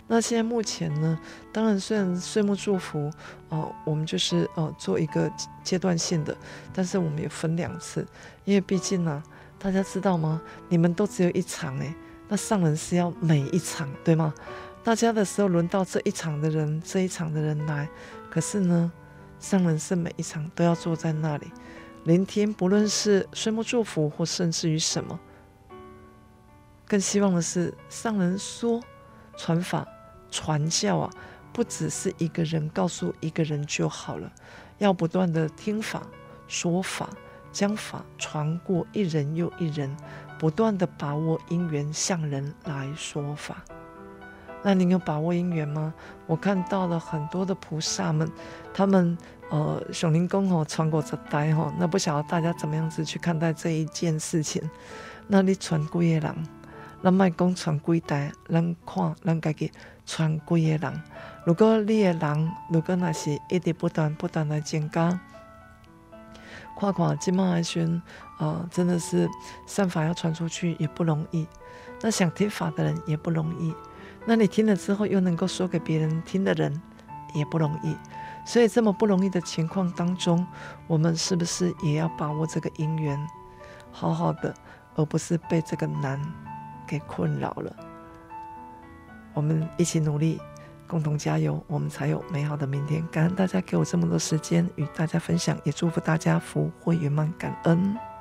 [0.05, 1.17] 那现在目前呢，
[1.51, 3.09] 当然虽然岁末祝福，
[3.49, 5.31] 呃，我们就是呃做一个
[5.63, 6.35] 阶段性的，
[6.73, 8.05] 但是我们也分两次，
[8.43, 9.23] 因为毕竟呢、
[9.57, 10.41] 大家知道吗？
[10.67, 11.95] 你们都只有一场诶，
[12.27, 14.33] 那上人是要每一场对吗？
[14.83, 17.87] 大家的时候轮到这一场的人，这一场的人来，
[18.29, 18.91] 可是呢，
[19.39, 21.47] 上人是每一场都要坐在那里
[22.03, 25.17] 聆听，不论是岁末祝福或甚至于什么，
[26.85, 28.81] 更希望的是上人说
[29.37, 29.87] 传法。
[30.33, 31.09] 传教啊，
[31.53, 34.31] 不只是一个人告诉一个人就好了，
[34.79, 36.01] 要不断的听法、
[36.47, 37.07] 说法，
[37.51, 39.95] 将法传过一人又一人，
[40.39, 43.63] 不断的把握因缘向人来说法。
[44.63, 45.93] 那您有把握因缘吗？
[46.25, 48.27] 我看到了很多的菩萨们，
[48.73, 49.15] 他们
[49.51, 54.67] 呃，熊灵公吼，传过这代吼，那不晓得大家怎么样子去看待这一件事情？
[55.27, 56.35] 那你传几个人？
[57.03, 59.69] 咱卖讲传几代，咱看咱家己。
[60.05, 61.01] 传几个人？
[61.45, 65.19] 如果你的人，如果那是一直不断不断的增加，
[66.77, 68.01] 看看今麦来宣，
[68.37, 69.29] 呃，真的是
[69.65, 71.47] 善法要传出去也不容易。
[72.01, 73.73] 那想听法的人也不容易。
[74.25, 76.81] 那你听了之后又能够说给别人听的人
[77.33, 77.95] 也不容易。
[78.45, 80.45] 所以这么不容易的情况当中，
[80.87, 83.17] 我们是不是也要把握这个因缘，
[83.89, 84.53] 好好的，
[84.95, 86.19] 而不是被这个难
[86.87, 87.75] 给困扰了？
[89.33, 90.39] 我们一起努力，
[90.87, 93.05] 共同加油，我们才有美好的明天。
[93.11, 98.12] 感恩大家给我这么多时间与大家分享，也祝福大家福慧圆满，感恩。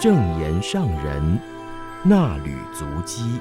[0.00, 1.40] 正言上人
[2.04, 3.40] 那履足迹，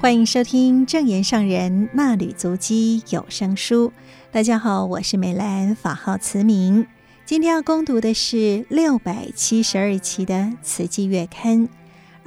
[0.00, 3.92] 欢迎收听正言上人那履足迹有声书。
[4.30, 6.86] 大家好，我是美兰，法号慈明。
[7.24, 11.66] 今天要攻读的是六百七十二期的《慈济月刊》。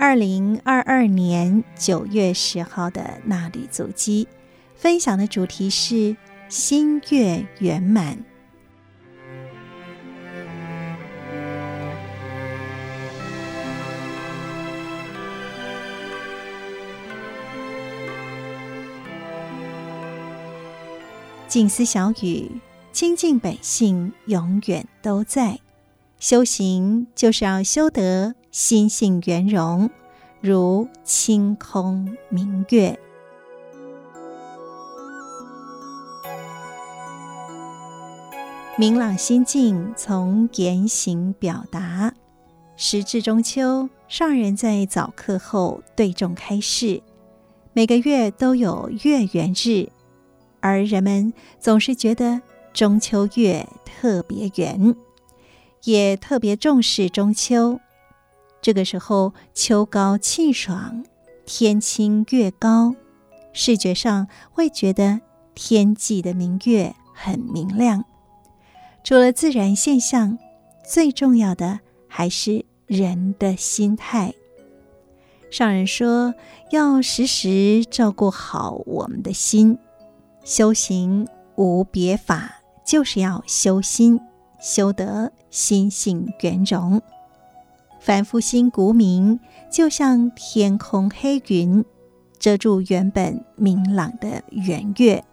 [0.02, 4.28] 二零二二年九月十号的衲履足迹，
[4.76, 6.18] 分享的主题是
[6.50, 8.18] 心月圆满。
[21.48, 22.50] 静思小语，
[22.92, 25.60] 清净本性永远都在。
[26.20, 29.90] 修行就是要修得心性圆融，
[30.42, 33.00] 如清空明月，
[38.78, 42.14] 明朗心境从言行表达。
[42.76, 47.02] 时至中秋，上人在早课后对众开示：
[47.72, 49.88] 每个月都有月圆日，
[50.60, 52.42] 而人们总是觉得
[52.74, 54.94] 中秋月特别圆。
[55.84, 57.80] 也特别重视中秋，
[58.62, 61.04] 这个时候秋高气爽，
[61.46, 62.96] 天清月高，
[63.54, 65.20] 视觉上会觉得
[65.56, 68.06] 天际的明月很明亮。
[69.04, 70.38] 除了自然现象，
[70.88, 74.34] 最重要的还是人的心态。
[75.50, 76.34] 上人说，
[76.70, 79.78] 要时时照顾好我们的心，
[80.44, 84.20] 修行无别法，就是要修心。
[84.62, 87.02] 修得心性圆融，
[88.02, 91.86] 凡夫心古明，就像天空黑云，
[92.40, 95.24] 遮住原本明朗的圆月。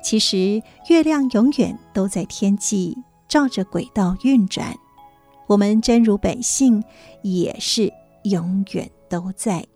[0.00, 2.96] 其实月亮永远都在天际，
[3.26, 4.76] 照着轨道运转。
[5.48, 6.84] 我们真如本性
[7.22, 7.92] 也是
[8.22, 9.66] 永远都在。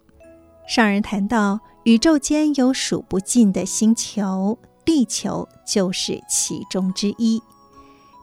[0.68, 7.42] 上人谈到，宇宙间有数不尽的星球，地球就是其中之一。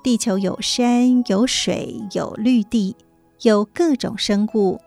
[0.02, 2.96] 地球有山有水有绿地，
[3.42, 4.80] 有各种生物，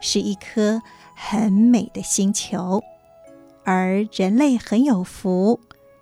[0.00, 0.82] 是一颗
[1.14, 2.82] 很美的星球。
[3.64, 5.60] 而人类很有福，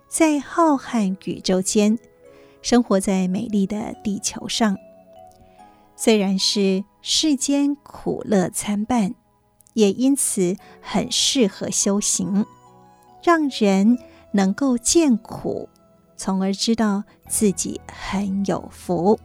[0.09, 1.97] 在浩瀚宇宙间，
[2.61, 4.77] 生活在美丽的地球上。
[5.95, 9.15] 虽然是世间苦乐参半，
[9.73, 12.45] 也因此很适合修行，
[13.23, 13.97] 让人
[14.31, 15.69] 能够见苦。
[16.17, 19.19] 从而知道自己很有福，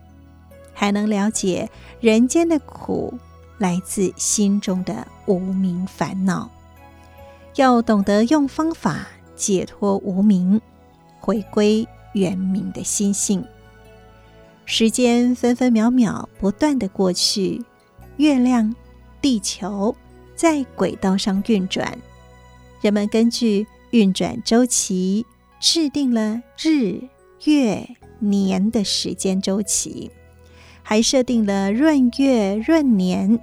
[0.78, 1.68] 才能了解
[2.00, 3.12] 人间的苦
[3.58, 6.48] 来自心中的无明烦恼，
[7.56, 10.60] 要懂得用方法解脱无明，
[11.18, 13.44] 回归圆明的心性。
[14.66, 17.60] 时间分分秒秒不断地过去，
[18.18, 18.72] 月亮、
[19.20, 19.96] 地球
[20.36, 21.98] 在轨道上运转，
[22.80, 25.26] 人们根据运转周期
[25.58, 27.00] 制定了日、
[27.46, 27.84] 月、
[28.20, 30.12] 年的时间周期。
[30.88, 33.38] 还设定了闰月、闰年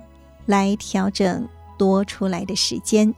[0.48, 3.14] 来调整多出来的时间。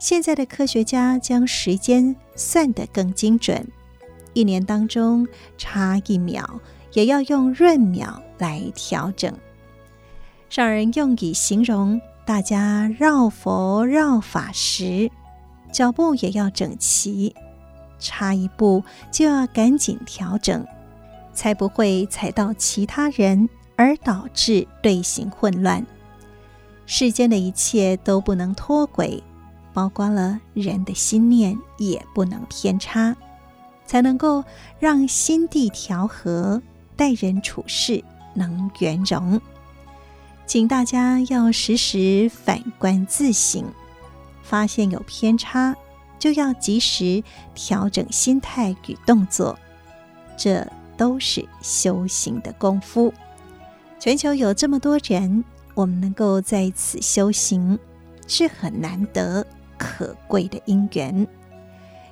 [0.00, 3.64] 现在的科学家将时间算得更精准，
[4.32, 5.24] 一年当中
[5.56, 6.44] 差一秒，
[6.94, 9.32] 也要用闰秒来调整。
[10.50, 15.08] 上人用以形容大家绕佛绕法时，
[15.72, 17.32] 脚步也要整齐，
[18.00, 18.82] 差一步
[19.12, 20.66] 就要赶紧调整。
[21.34, 25.84] 才不会踩到其他人，而导致队形混乱。
[26.86, 29.22] 世间的一切都不能脱轨，
[29.72, 33.16] 包括了人的心念也不能偏差，
[33.86, 34.44] 才能够
[34.78, 36.62] 让心地调和，
[36.94, 38.04] 待人处事
[38.34, 39.40] 能圆融。
[40.46, 43.64] 请大家要时时反观自省，
[44.42, 45.74] 发现有偏差，
[46.18, 47.24] 就要及时
[47.54, 49.58] 调整心态与动作。
[50.36, 50.66] 这。
[50.96, 53.12] 都是修行的功夫。
[53.98, 57.78] 全球有这么多人，我们能够在此修行，
[58.26, 59.46] 是很难得
[59.78, 61.26] 可贵的因缘。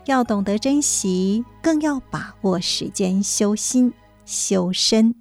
[0.07, 3.93] 要懂得珍惜，更要把握时间修心
[4.24, 5.14] 修身。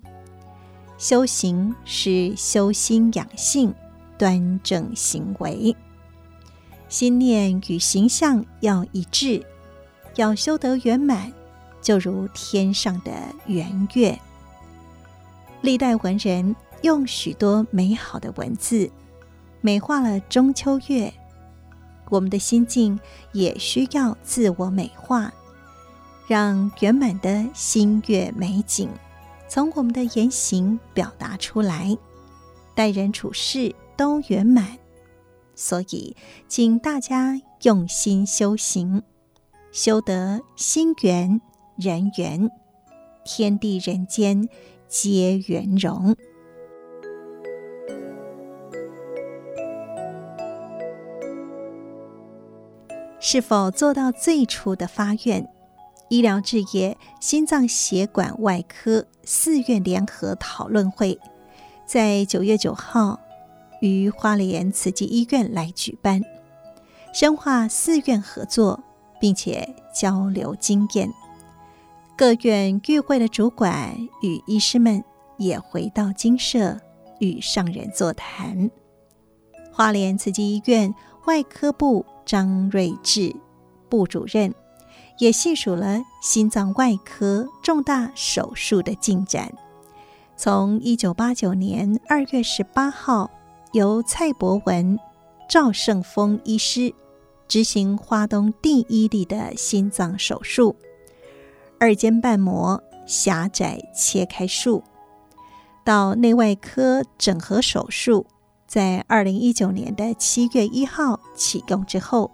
[0.98, 3.74] 修行是修心养性，
[4.18, 5.76] 端正行为，
[6.88, 9.46] 心念与形象要一致，
[10.16, 11.32] 要修得圆满。
[11.82, 13.12] 就如天上的
[13.48, 14.20] 圆月，
[15.62, 18.90] 历代文人用许多美好的文字
[19.62, 21.12] 美化了中秋月。
[22.10, 23.00] 我们的心境
[23.32, 25.34] 也需要自我美化，
[26.28, 28.90] 让圆满的新月美景
[29.48, 31.98] 从我们的言行表达出来，
[32.76, 34.78] 待人处事都圆满。
[35.56, 36.16] 所以，
[36.48, 39.04] 请大家用心修行，
[39.72, 41.40] 修得心圆。
[41.82, 42.52] 人圆，
[43.24, 44.48] 天地人间
[44.88, 46.16] 皆圆融。
[53.20, 55.48] 是否做到最初的发愿？
[56.10, 61.20] 医疗志业心脏血管外科四院联合讨论会，
[61.86, 63.20] 在九月九号
[63.80, 66.22] 于花莲慈济医院来举办，
[67.14, 68.84] 深化四院合作，
[69.20, 71.10] 并且交流经验。
[72.22, 75.04] 各院与会的主管与医师们
[75.40, 76.80] 也回到精舍
[77.18, 78.70] 与上人座谈。
[79.72, 80.94] 花莲慈济医院
[81.26, 83.36] 外科部张瑞智
[83.90, 84.54] 部主任
[85.18, 89.52] 也细数了心脏外科重大手术的进展。
[90.38, 93.32] 从一九八九年二月十八号，
[93.72, 95.00] 由蔡博文、
[95.50, 96.94] 赵胜峰医师
[97.48, 100.76] 执行花东第一例的心脏手术。
[101.82, 104.84] 二尖瓣膜狭窄切开术，
[105.84, 108.28] 到内外科整合手术，
[108.68, 112.30] 在二零一九年的七月一号启动之后，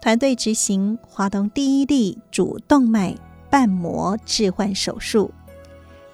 [0.00, 3.16] 团队执行华东第一例主动脉
[3.50, 5.32] 瓣膜置换手术。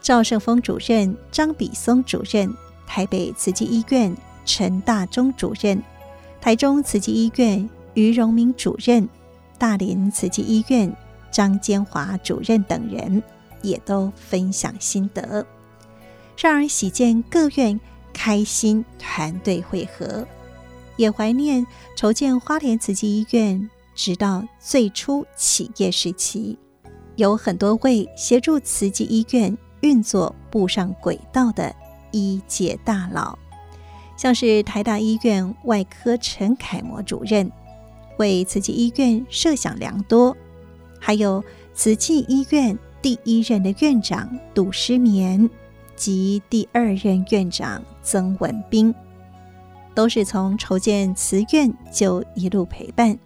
[0.00, 2.50] 赵胜峰主任、张比松主任、
[2.86, 4.16] 台北慈济医院
[4.46, 5.82] 陈大中主任、
[6.40, 9.06] 台中慈济医院于荣明主任、
[9.58, 10.90] 大林慈济医院。
[11.30, 13.22] 张坚华主任等人
[13.62, 15.46] 也都分享心得，
[16.36, 17.78] 让人喜见各院
[18.12, 20.26] 开心团队会合，
[20.96, 21.66] 也怀念
[21.96, 26.58] 筹建花莲慈济医院，直到最初起业时期，
[27.16, 31.74] 有很多位协助慈济医院运作步上轨道的
[32.10, 33.38] 医界大佬，
[34.16, 37.50] 像是台大医院外科陈楷模主任，
[38.18, 40.36] 为慈济医院设想良多。
[41.00, 41.42] 还有
[41.74, 45.48] 慈济医院第一任的院长杜诗眠
[45.96, 48.94] 及第二任院长曾文彬，
[49.94, 53.18] 都是从筹建慈院就一路陪伴，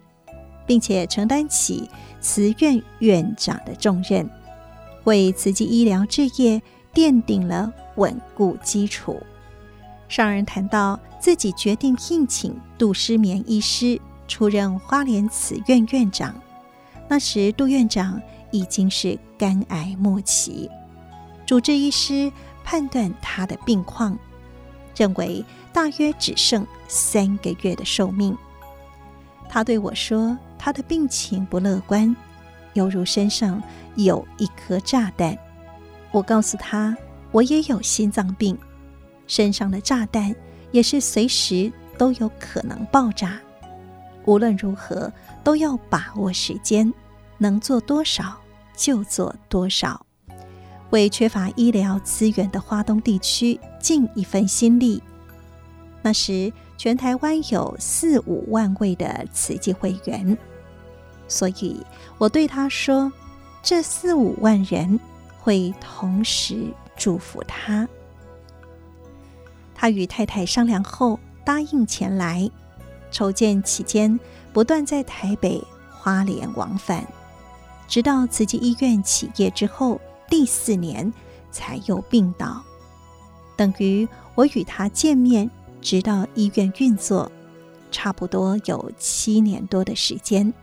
[0.65, 4.27] 并且承担起慈院院长的重任，
[5.03, 6.61] 为慈济医疗置业
[6.93, 9.21] 奠定了稳固基础。
[10.07, 16.33] 上人谈到自己决定聘请杜诗眠医师出任花莲慈院院长。
[17.07, 20.69] 那时，杜院长已经是肝癌末期，
[21.45, 22.31] 主治医师
[22.63, 24.17] 判断他的病况，
[24.95, 28.35] 认为大约只剩三个月的寿命。
[29.47, 32.15] 他对我说，他的病情不乐观，
[32.73, 33.61] 犹如身上
[33.95, 35.37] 有一颗炸弹。
[36.11, 36.97] 我告诉他，
[37.31, 38.57] 我也有心脏病，
[39.27, 40.35] 身上的炸弹
[40.71, 43.39] 也是随时都有可能爆炸。
[44.25, 45.11] 无论如何，
[45.45, 46.93] 都要把握时间，
[47.37, 48.35] 能做多少
[48.75, 50.05] 就做多少，
[50.89, 55.01] 为缺乏医疗资源的华东地区尽一份心力。
[56.01, 60.37] 那时，全台湾有四五万位的慈济会员，
[61.27, 61.81] 所以
[62.17, 63.09] 我对他说
[63.63, 64.99] ：“这四五万人。”
[65.45, 67.87] 会同时祝福他。
[69.75, 72.49] 他与太太商量后答应前来。
[73.11, 74.19] 筹建期间，
[74.55, 77.05] 不断在台北、花莲往返，
[77.89, 79.99] 直到慈济医院起业之后
[80.29, 81.11] 第四年
[81.51, 82.63] 才又病倒。
[83.57, 85.51] 等于我与他见面，
[85.81, 87.29] 直到医院运作，
[87.91, 90.53] 差不多有七年多的时间。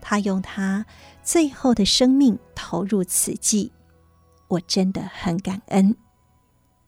[0.00, 0.84] 他用他
[1.22, 3.70] 最后的生命投入慈济。
[4.48, 5.94] 我真的很感恩，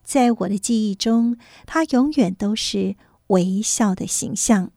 [0.03, 2.97] 在我的记忆中，他永远都是
[3.27, 4.71] 微笑的形象。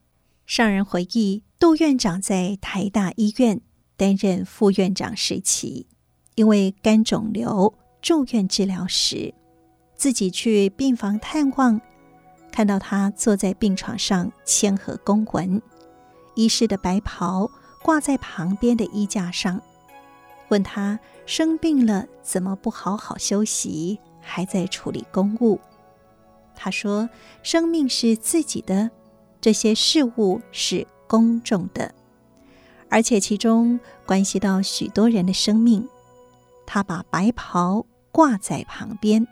[0.50, 3.60] 上人回忆，杜院长在台大医院
[3.96, 5.86] 担任副院长时期，
[6.34, 7.72] 因为肝肿瘤
[8.02, 9.32] 住院治疗时，
[9.94, 11.80] 自己去病房探望，
[12.50, 15.62] 看到他坐在病床上签核公文，
[16.34, 17.48] 医师的白袍
[17.80, 19.62] 挂在旁边的衣架上。
[20.48, 25.60] 问他生病了怎么不好好休息，还在处理公务？
[26.56, 27.08] 他说
[27.44, 28.90] ：“生命是自己的，
[29.40, 31.94] 这些事物是公众的，
[32.88, 35.88] 而且其中关系到许多人的生命。
[36.66, 39.26] 他把白袍挂在旁边，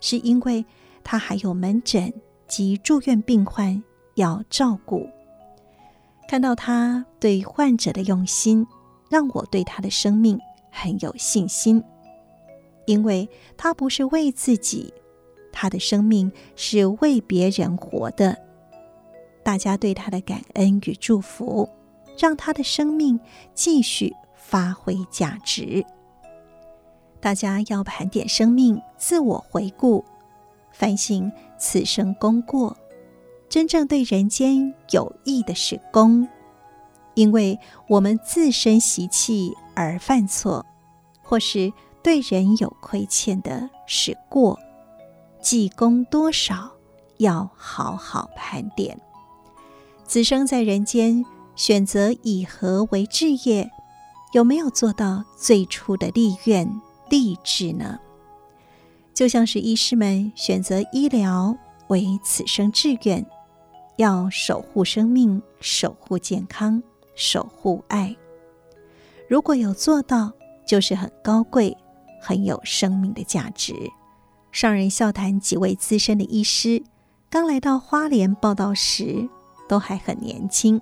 [0.00, 0.64] 是因为
[1.02, 2.12] 他还有门诊
[2.46, 3.82] 及住院病患
[4.14, 5.08] 要照顾。
[6.28, 8.66] 看到他对患者的用心，
[9.08, 10.38] 让我对他的生命。”
[10.70, 11.82] 很有信心，
[12.86, 14.92] 因为他不是为自己，
[15.50, 18.38] 他的生命是为别人活的。
[19.48, 21.66] 大家对他的感恩与祝福，
[22.18, 23.18] 让他的生命
[23.54, 25.82] 继续发挥价值。
[27.18, 30.04] 大家要盘点生命，自我回顾，
[30.70, 32.76] 反省此生功过。
[33.48, 36.28] 真正对人间有益的是功。
[37.14, 40.66] 因为我们自身习气而犯错，
[41.22, 41.72] 或是
[42.02, 44.58] 对人有亏欠的是过，
[45.40, 46.70] 记功多少
[47.16, 49.00] 要好好盘点。
[50.08, 51.22] 此生在人间，
[51.54, 53.70] 选择以何为志业？
[54.32, 56.66] 有没有做到最初的立愿
[57.10, 57.98] 立志呢？
[59.12, 61.54] 就像是医师们选择医疗
[61.88, 63.26] 为此生志愿，
[63.96, 66.82] 要守护生命，守护健康。
[67.14, 68.16] 守护爱，
[69.28, 70.32] 如果有做到，
[70.64, 71.76] 就是很高贵、
[72.22, 73.74] 很有生命的价值。
[74.52, 76.82] 上人笑谈几位资深的医师，
[77.28, 79.28] 刚来到花莲报道时，
[79.68, 80.80] 都还很年轻，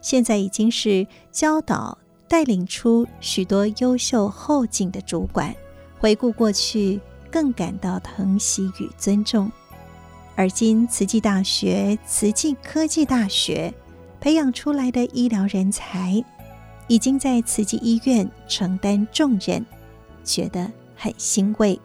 [0.00, 1.98] 现在已经是教导、
[2.28, 5.54] 带领出许多优秀后进的主管。
[5.98, 7.00] 回顾过去，
[7.30, 9.50] 更感到疼惜与尊重。
[10.36, 13.74] 而今，慈济大学、慈济科技大学。
[14.20, 16.24] 培养出来的医疗人才，
[16.88, 19.62] 已经在慈济医院承担重任，
[20.24, 21.78] 觉得很欣慰。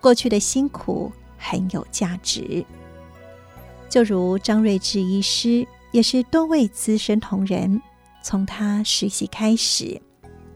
[0.00, 2.64] 过去的辛苦很有价值。
[3.92, 7.78] 就如张瑞智医师，也是多位资深同仁，
[8.22, 10.00] 从他实习开始，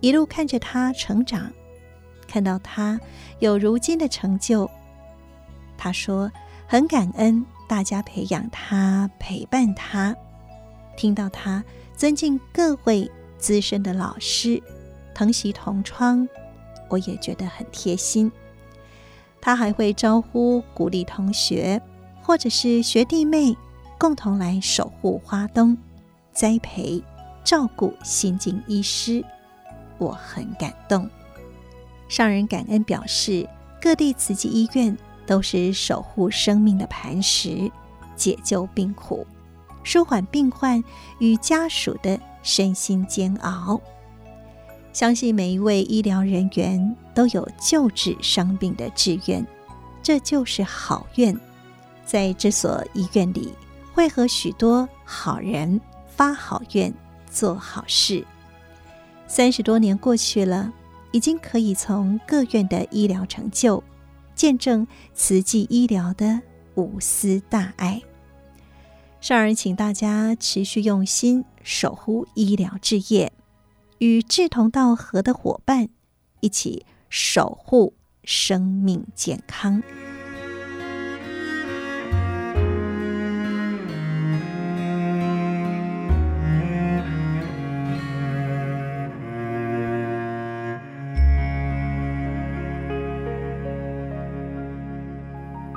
[0.00, 1.52] 一路看着他成长，
[2.26, 2.98] 看到他
[3.40, 4.66] 有如今的成就。
[5.76, 6.32] 他说
[6.66, 10.16] 很感恩大家培养他，陪伴他。
[10.96, 11.62] 听到他
[11.94, 13.06] 尊敬各位
[13.36, 14.62] 资深的老师，
[15.14, 16.26] 疼惜同窗，
[16.88, 18.32] 我也觉得很贴心。
[19.42, 21.78] 他还会招呼鼓励同学，
[22.26, 23.56] 或者是学弟妹，
[23.96, 25.78] 共同来守护花东，
[26.32, 27.00] 栽培
[27.44, 29.24] 照顾新进医师，
[29.96, 31.08] 我很感动。
[32.08, 33.48] 上人感恩表示，
[33.80, 37.70] 各地慈济医院都是守护生命的磐石，
[38.16, 39.24] 解救病苦。
[39.84, 40.82] 舒缓病患
[41.20, 43.80] 与家属的身心煎熬，
[44.92, 49.46] 相信每一位医疗人员都有救治伤病的志愿，
[50.02, 51.38] 这就是好愿。
[52.06, 53.52] 在这所医院里，
[53.92, 56.94] 会和许多好人发好愿，
[57.28, 58.24] 做好事。
[59.26, 60.72] 三十多年过去了，
[61.10, 63.82] 已经可以从各院的医疗成就，
[64.36, 66.40] 见证慈济医疗的
[66.76, 68.00] 无私大爱。
[69.20, 73.32] 上人请大家持续用心守护医疗置业，
[73.98, 75.88] 与志同道合的伙伴
[76.38, 79.82] 一起守护生命健康。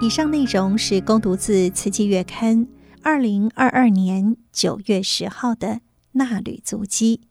[0.10, 2.66] 以上内容是恭读自《慈济月刊》
[3.03, 5.82] 二零二二年九月十号的
[6.14, 7.22] 纳履足迹，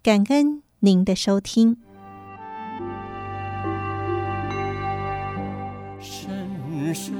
[0.00, 1.78] 感恩您的收听。
[5.98, 7.12] 深深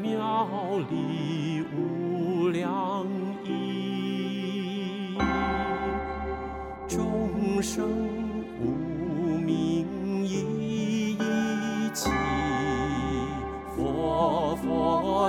[0.00, 0.48] 妙
[0.90, 3.06] 理无量
[3.44, 5.16] 义，
[6.88, 7.88] 众生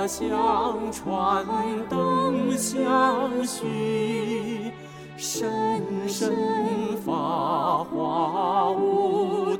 [0.06, 1.44] 相传，
[1.88, 4.70] 灯相续，
[5.16, 6.32] 深深
[7.04, 9.56] 法华无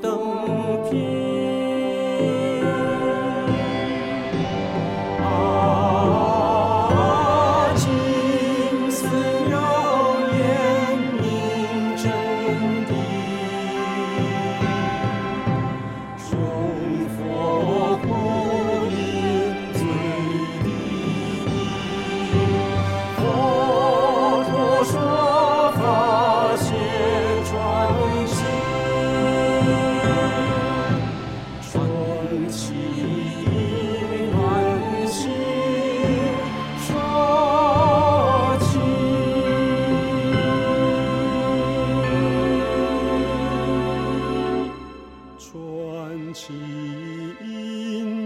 [46.33, 46.53] 情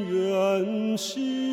[0.09, 1.48] 缘兮。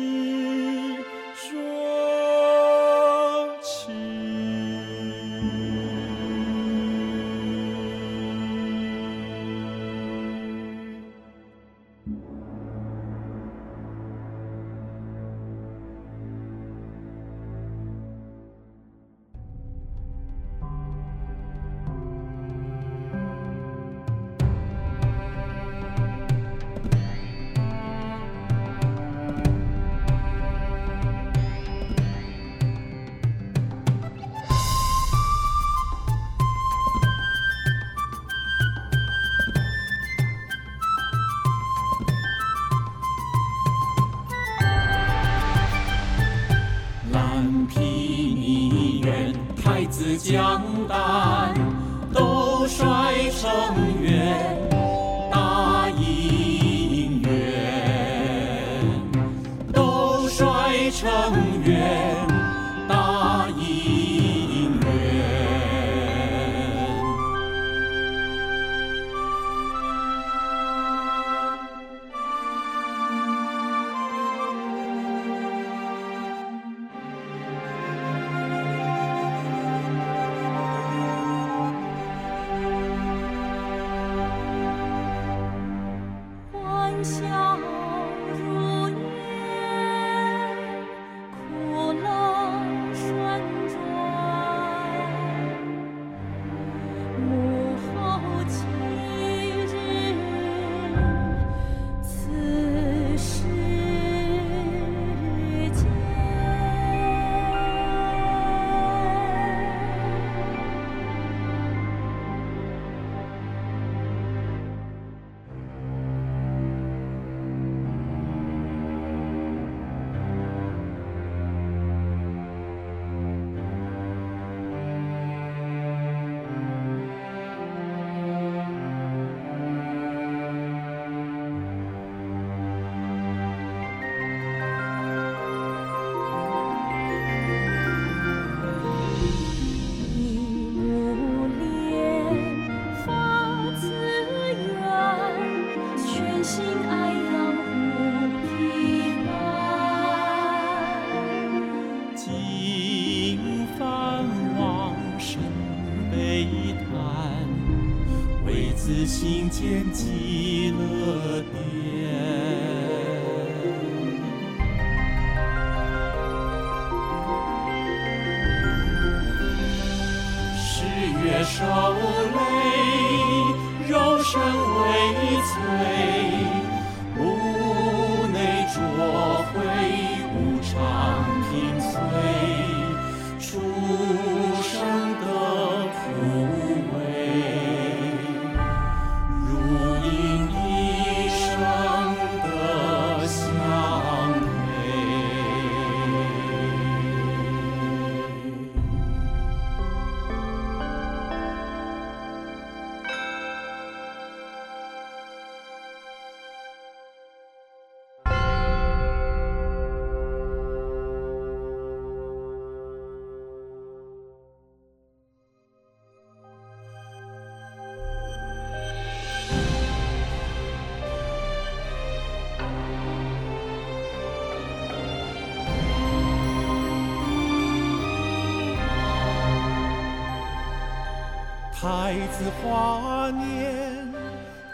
[231.79, 234.11] 太子华年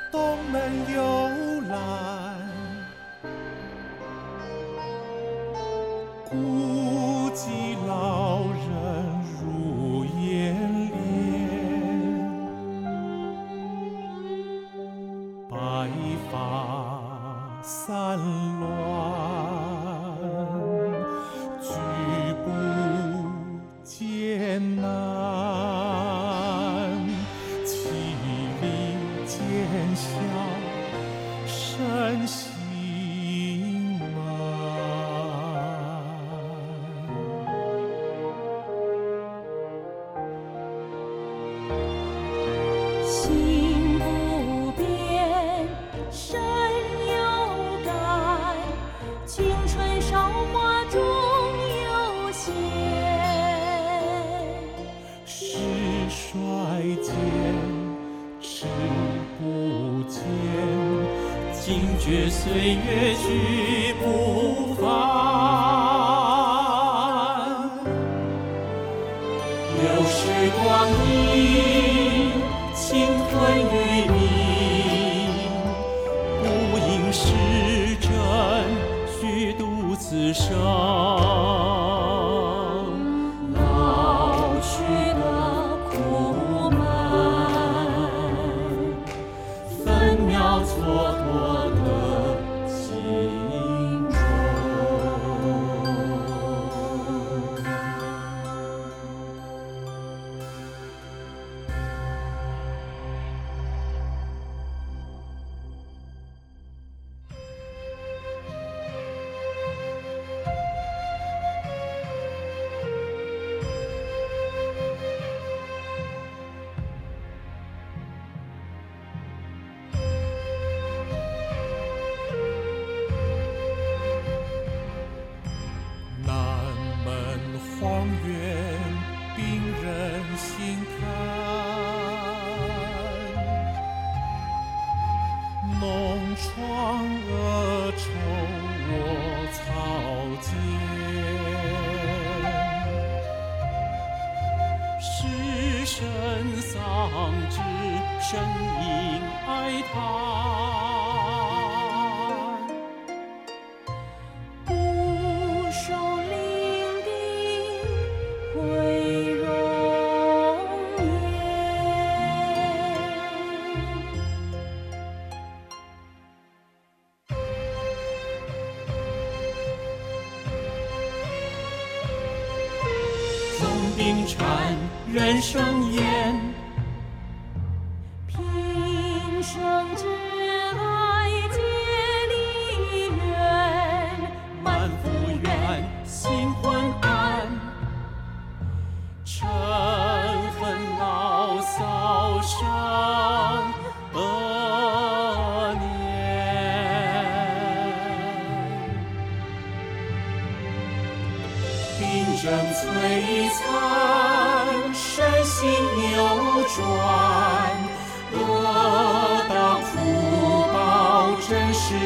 [0.10, 1.23] 东门有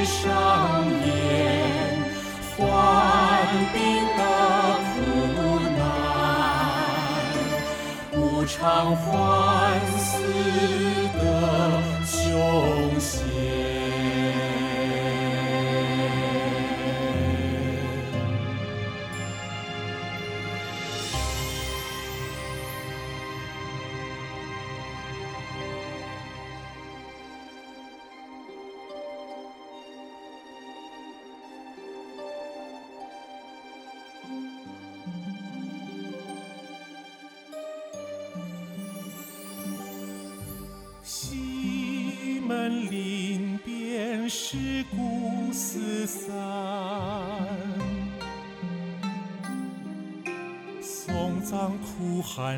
[0.05, 0.83] 上
[2.55, 2.65] 患
[3.73, 3.77] 病
[4.17, 4.21] 的
[4.93, 4.95] 苦
[5.77, 5.79] 难，
[8.13, 9.05] 无常幻
[9.97, 10.07] 死
[11.13, 11.21] 的
[12.05, 13.76] 凶险。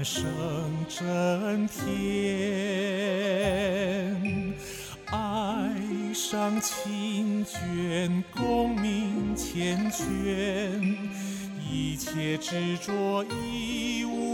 [0.03, 0.25] 声
[0.87, 1.83] 震天，
[5.07, 5.69] 爱
[6.13, 10.95] 上清卷，功名缱绻，
[11.69, 14.28] 一切执着一无。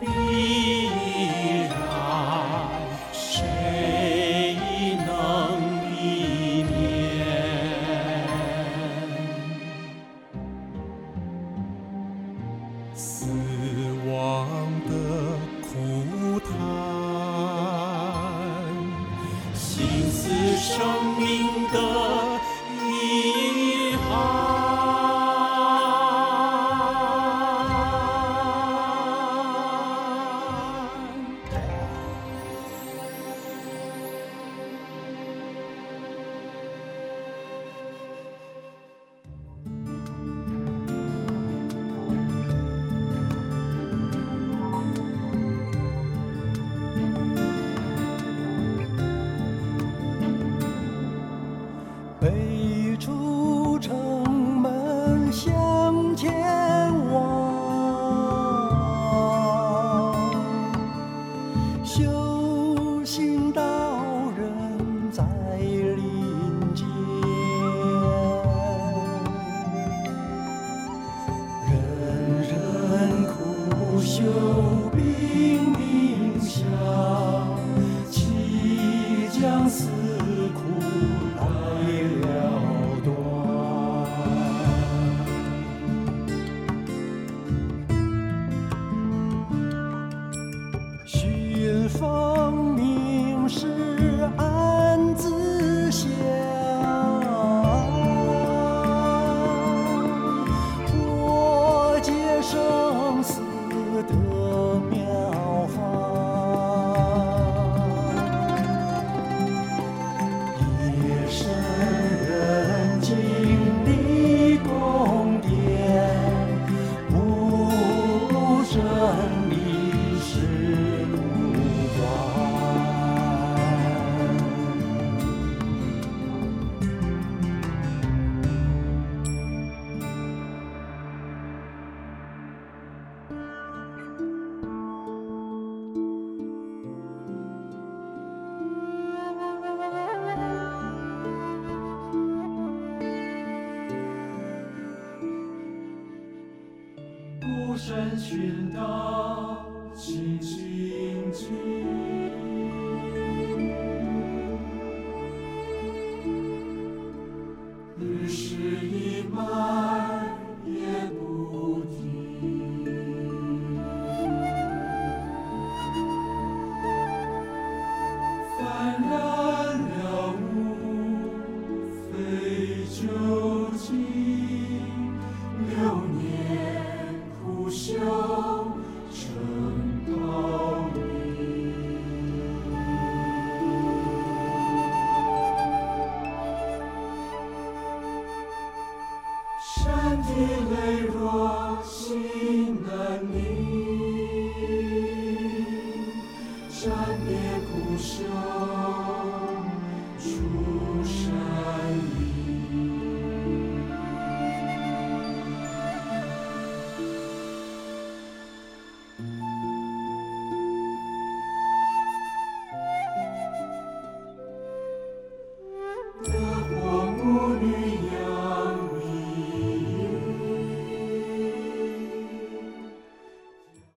[0.00, 0.57] 比。